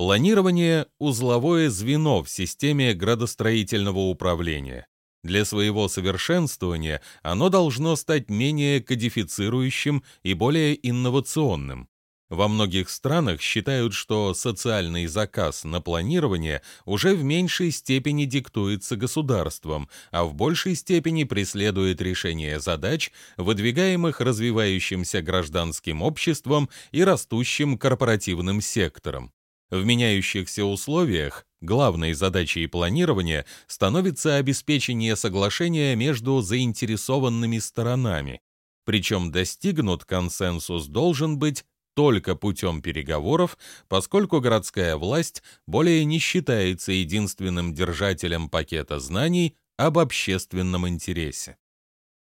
Планирование– 0.00 0.86
узловое 0.98 1.68
звено 1.68 2.22
в 2.22 2.30
системе 2.30 2.94
градостроительного 2.94 3.98
управления. 3.98 4.86
Для 5.22 5.44
своего 5.44 5.88
совершенствования 5.88 7.02
оно 7.22 7.50
должно 7.50 7.96
стать 7.96 8.30
менее 8.30 8.80
кодифицирующим 8.80 10.02
и 10.22 10.32
более 10.32 10.88
инновационным. 10.88 11.90
Во 12.30 12.48
многих 12.48 12.88
странах 12.88 13.42
считают, 13.42 13.92
что 13.92 14.32
социальный 14.32 15.04
заказ 15.06 15.64
на 15.64 15.82
планирование 15.82 16.62
уже 16.86 17.14
в 17.14 17.22
меньшей 17.22 17.70
степени 17.70 18.24
диктуется 18.24 18.96
государством, 18.96 19.90
а 20.12 20.24
в 20.24 20.32
большей 20.32 20.76
степени 20.76 21.24
преследует 21.24 22.00
решение 22.00 22.58
задач, 22.58 23.12
выдвигаемых 23.36 24.22
развивающимся 24.22 25.20
гражданским 25.20 26.00
обществом 26.00 26.70
и 26.90 27.04
растущим 27.04 27.76
корпоративным 27.76 28.62
сектором. 28.62 29.34
В 29.70 29.84
меняющихся 29.84 30.64
условиях 30.64 31.46
главной 31.60 32.12
задачей 32.12 32.66
планирования 32.66 33.46
становится 33.68 34.36
обеспечение 34.36 35.14
соглашения 35.14 35.94
между 35.94 36.40
заинтересованными 36.40 37.58
сторонами. 37.58 38.40
Причем 38.84 39.30
достигнут 39.30 40.04
консенсус 40.04 40.86
должен 40.86 41.38
быть 41.38 41.64
только 41.94 42.34
путем 42.34 42.82
переговоров, 42.82 43.56
поскольку 43.88 44.40
городская 44.40 44.96
власть 44.96 45.42
более 45.66 46.04
не 46.04 46.18
считается 46.18 46.90
единственным 46.90 47.72
держателем 47.72 48.48
пакета 48.48 48.98
знаний 48.98 49.54
об 49.76 49.98
общественном 49.98 50.88
интересе. 50.88 51.56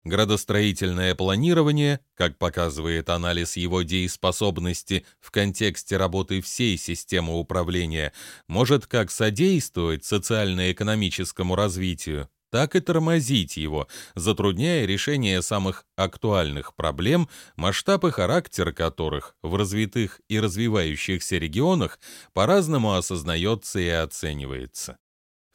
Градостроительное 0.08 1.14
планирование, 1.14 2.00
как 2.14 2.38
показывает 2.38 3.10
анализ 3.10 3.58
его 3.58 3.82
дееспособности 3.82 5.04
в 5.20 5.30
контексте 5.30 5.98
работы 5.98 6.40
всей 6.40 6.78
системы 6.78 7.38
управления, 7.38 8.14
может 8.46 8.86
как 8.86 9.10
содействовать 9.10 10.06
социально-экономическому 10.06 11.54
развитию, 11.54 12.30
так 12.50 12.74
и 12.74 12.80
тормозить 12.80 13.58
его, 13.58 13.86
затрудняя 14.14 14.86
решение 14.86 15.42
самых 15.42 15.84
актуальных 15.94 16.74
проблем, 16.74 17.28
масштаб 17.56 18.06
и 18.06 18.10
характер 18.10 18.72
которых 18.72 19.36
в 19.42 19.56
развитых 19.56 20.22
и 20.30 20.40
развивающихся 20.40 21.36
регионах 21.36 22.00
по-разному 22.32 22.94
осознается 22.94 23.78
и 23.78 23.88
оценивается. 23.88 24.96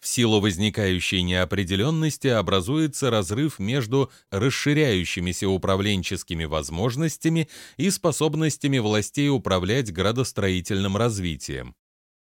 В 0.04 0.08
силу 0.10 0.42
возникающей 0.42 1.22
неопределенности 1.22 2.28
образуется 2.28 3.10
разрыв 3.10 3.58
между 3.58 4.12
расширяющимися 4.32 5.48
управленческими 5.48 6.44
возможностями 6.44 7.48
и 7.78 7.90
способностями 7.90 8.80
властей 8.80 9.30
управлять 9.30 9.94
градостроительным 9.94 10.98
развитием. 10.98 11.74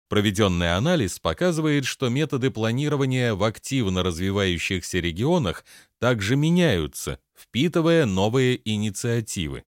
Проведенный 0.09 0.75
анализ 0.75 1.19
показывает, 1.19 1.85
что 1.85 2.09
методы 2.09 2.49
планирования 2.49 3.35
в 3.35 3.43
активно 3.43 4.01
развивающихся 4.01 4.97
регионах 4.97 5.63
также 5.99 6.35
меняются, 6.35 7.19
впитывая 7.35 8.07
новые 8.07 8.59
инициативы. 8.67 9.65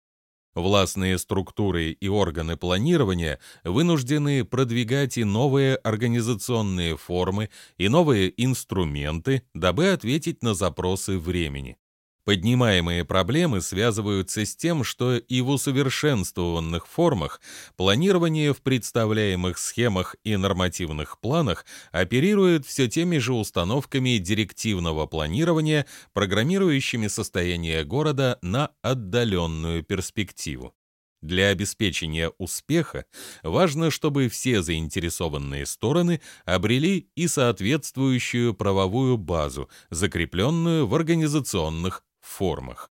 Властные 0.55 1.17
структуры 1.17 1.91
и 1.91 2.07
органы 2.07 2.57
планирования 2.57 3.39
вынуждены 3.63 4.45
продвигать 4.45 5.17
и 5.17 5.23
новые 5.23 5.75
организационные 5.75 6.95
формы, 6.95 7.49
и 7.77 7.89
новые 7.89 8.31
инструменты, 8.43 9.43
дабы 9.53 9.89
ответить 9.89 10.43
на 10.43 10.53
запросы 10.53 11.17
времени. 11.17 11.77
Поднимаемые 12.25 13.03
проблемы 13.03 13.59
связываются 13.59 14.45
с 14.45 14.55
тем, 14.55 14.85
что 14.85 15.17
и 15.17 15.41
в 15.41 15.49
усовершенствованных 15.49 16.87
формах 16.87 17.41
планирование 17.75 18.53
в 18.53 18.61
представляемых 18.61 19.57
схемах 19.57 20.15
и 20.23 20.37
нормативных 20.37 21.19
планах 21.19 21.65
оперирует 21.91 22.65
все 22.65 22.87
теми 22.87 23.17
же 23.17 23.33
установками 23.33 24.19
директивного 24.19 25.05
планирования, 25.05 25.85
программирующими 26.13 27.07
состояние 27.07 27.83
города 27.83 28.39
на 28.41 28.71
отдаленную 28.81 29.83
перспективу. 29.83 30.73
Для 31.21 31.49
обеспечения 31.49 32.31
успеха 32.37 33.05
важно, 33.43 33.91
чтобы 33.91 34.27
все 34.27 34.61
заинтересованные 34.61 35.65
стороны 35.65 36.21
обрели 36.45 37.09
и 37.15 37.27
соответствующую 37.27 38.53
правовую 38.53 39.17
базу, 39.17 39.69
закрепленную 39.89 40.85
в 40.85 40.93
организационных 40.93 42.03
формах. 42.25 42.89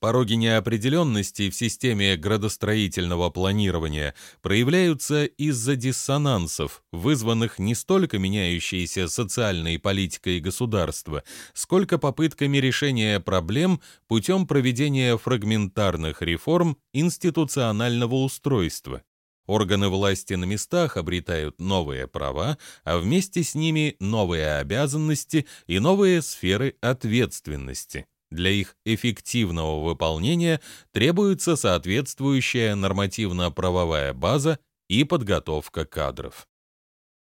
Пороги 0.00 0.34
неопределенности 0.34 1.50
в 1.50 1.56
системе 1.56 2.16
градостроительного 2.16 3.30
планирования 3.30 4.14
проявляются 4.42 5.24
из-за 5.24 5.74
диссонансов, 5.74 6.84
вызванных 6.92 7.58
не 7.58 7.74
столько 7.74 8.20
меняющейся 8.20 9.08
социальной 9.08 9.80
политикой 9.80 10.38
государства, 10.38 11.24
сколько 11.52 11.98
попытками 11.98 12.58
решения 12.58 13.18
проблем 13.18 13.80
путем 14.06 14.46
проведения 14.46 15.18
фрагментарных 15.18 16.22
реформ 16.22 16.76
институционального 16.92 18.14
устройства. 18.14 19.02
Органы 19.48 19.88
власти 19.88 20.34
на 20.34 20.44
местах 20.44 20.96
обретают 20.96 21.58
новые 21.58 22.06
права, 22.06 22.56
а 22.84 22.98
вместе 22.98 23.42
с 23.42 23.56
ними 23.56 23.96
новые 23.98 24.58
обязанности 24.58 25.46
и 25.66 25.80
новые 25.80 26.22
сферы 26.22 26.76
ответственности. 26.82 28.06
Для 28.30 28.50
их 28.50 28.76
эффективного 28.84 29.82
выполнения 29.82 30.60
требуется 30.92 31.56
соответствующая 31.56 32.74
нормативно-правовая 32.74 34.12
база 34.12 34.58
и 34.88 35.04
подготовка 35.04 35.84
кадров. 35.84 36.46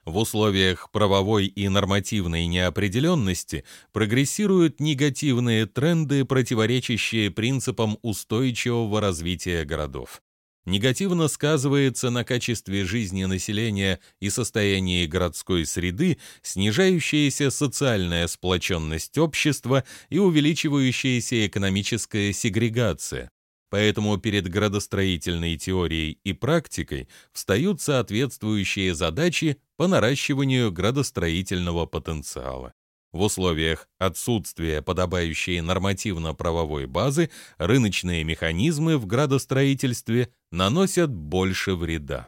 В 0.06 0.18
условиях 0.18 0.92
правовой 0.92 1.48
и 1.48 1.68
нормативной 1.68 2.46
неопределенности 2.46 3.66
прогрессируют 3.92 4.80
негативные 4.80 5.66
тренды, 5.66 6.26
противоречащие 6.26 7.32
принципам 7.32 7.98
устойчивого 8.04 9.02
развития 9.02 9.66
городов 9.66 10.22
негативно 10.66 11.28
сказывается 11.28 12.10
на 12.10 12.24
качестве 12.24 12.86
жизни 12.86 13.26
населения 13.26 14.00
и 14.20 14.30
состоянии 14.30 15.06
городской 15.06 15.66
среды 15.66 16.18
снижающаяся 16.42 17.52
социальная 17.52 18.28
сплоченность 18.28 19.18
общества 19.18 19.84
и 20.10 20.18
увеличивающаяся 20.18 21.48
экономическая 21.48 22.34
сегрегация. 22.34 23.30
Поэтому 23.70 24.18
перед 24.18 24.48
градостроительной 24.48 25.58
теорией 25.58 26.20
и 26.24 26.34
практикой 26.34 27.10
встают 27.34 27.82
соответствующие 27.82 28.94
задачи 28.96 29.58
по 29.76 29.88
наращиванию 29.88 30.72
градостроительного 30.72 31.86
потенциала. 31.86 32.74
В 33.16 33.22
условиях 33.22 33.88
отсутствия 33.98 34.82
подобающей 34.82 35.62
нормативно-правовой 35.62 36.86
базы 36.86 37.30
рыночные 37.58 38.26
механизмы 38.26 38.98
в 38.98 39.06
градостроительстве 39.06 40.34
наносят 40.52 41.16
больше 41.16 41.76
вреда. 41.76 42.28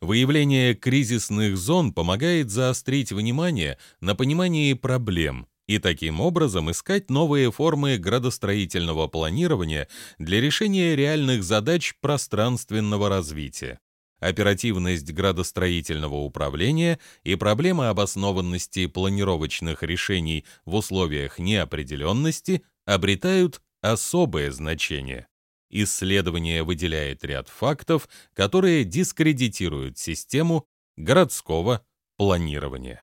Выявление 0.00 0.74
кризисных 0.74 1.58
зон 1.58 1.92
помогает 1.92 2.50
заострить 2.50 3.12
внимание 3.12 3.76
на 4.00 4.14
понимании 4.14 4.72
проблем 4.72 5.48
и 5.66 5.78
таким 5.78 6.22
образом 6.22 6.70
искать 6.70 7.10
новые 7.10 7.52
формы 7.52 7.98
градостроительного 7.98 9.08
планирования 9.08 9.86
для 10.16 10.40
решения 10.40 10.96
реальных 10.96 11.44
задач 11.44 11.94
пространственного 12.00 13.10
развития. 13.10 13.80
Оперативность 14.20 15.12
градостроительного 15.12 16.14
управления 16.14 16.98
и 17.22 17.34
проблема 17.34 17.90
обоснованности 17.90 18.86
планировочных 18.86 19.82
решений 19.82 20.44
в 20.64 20.74
условиях 20.76 21.38
неопределенности 21.38 22.62
обретают 22.86 23.60
особое 23.82 24.50
значение. 24.50 25.28
Исследование 25.68 26.62
выделяет 26.62 27.24
ряд 27.24 27.48
фактов, 27.48 28.08
которые 28.32 28.84
дискредитируют 28.84 29.98
систему 29.98 30.66
городского 30.96 31.84
планирования. 32.16 33.02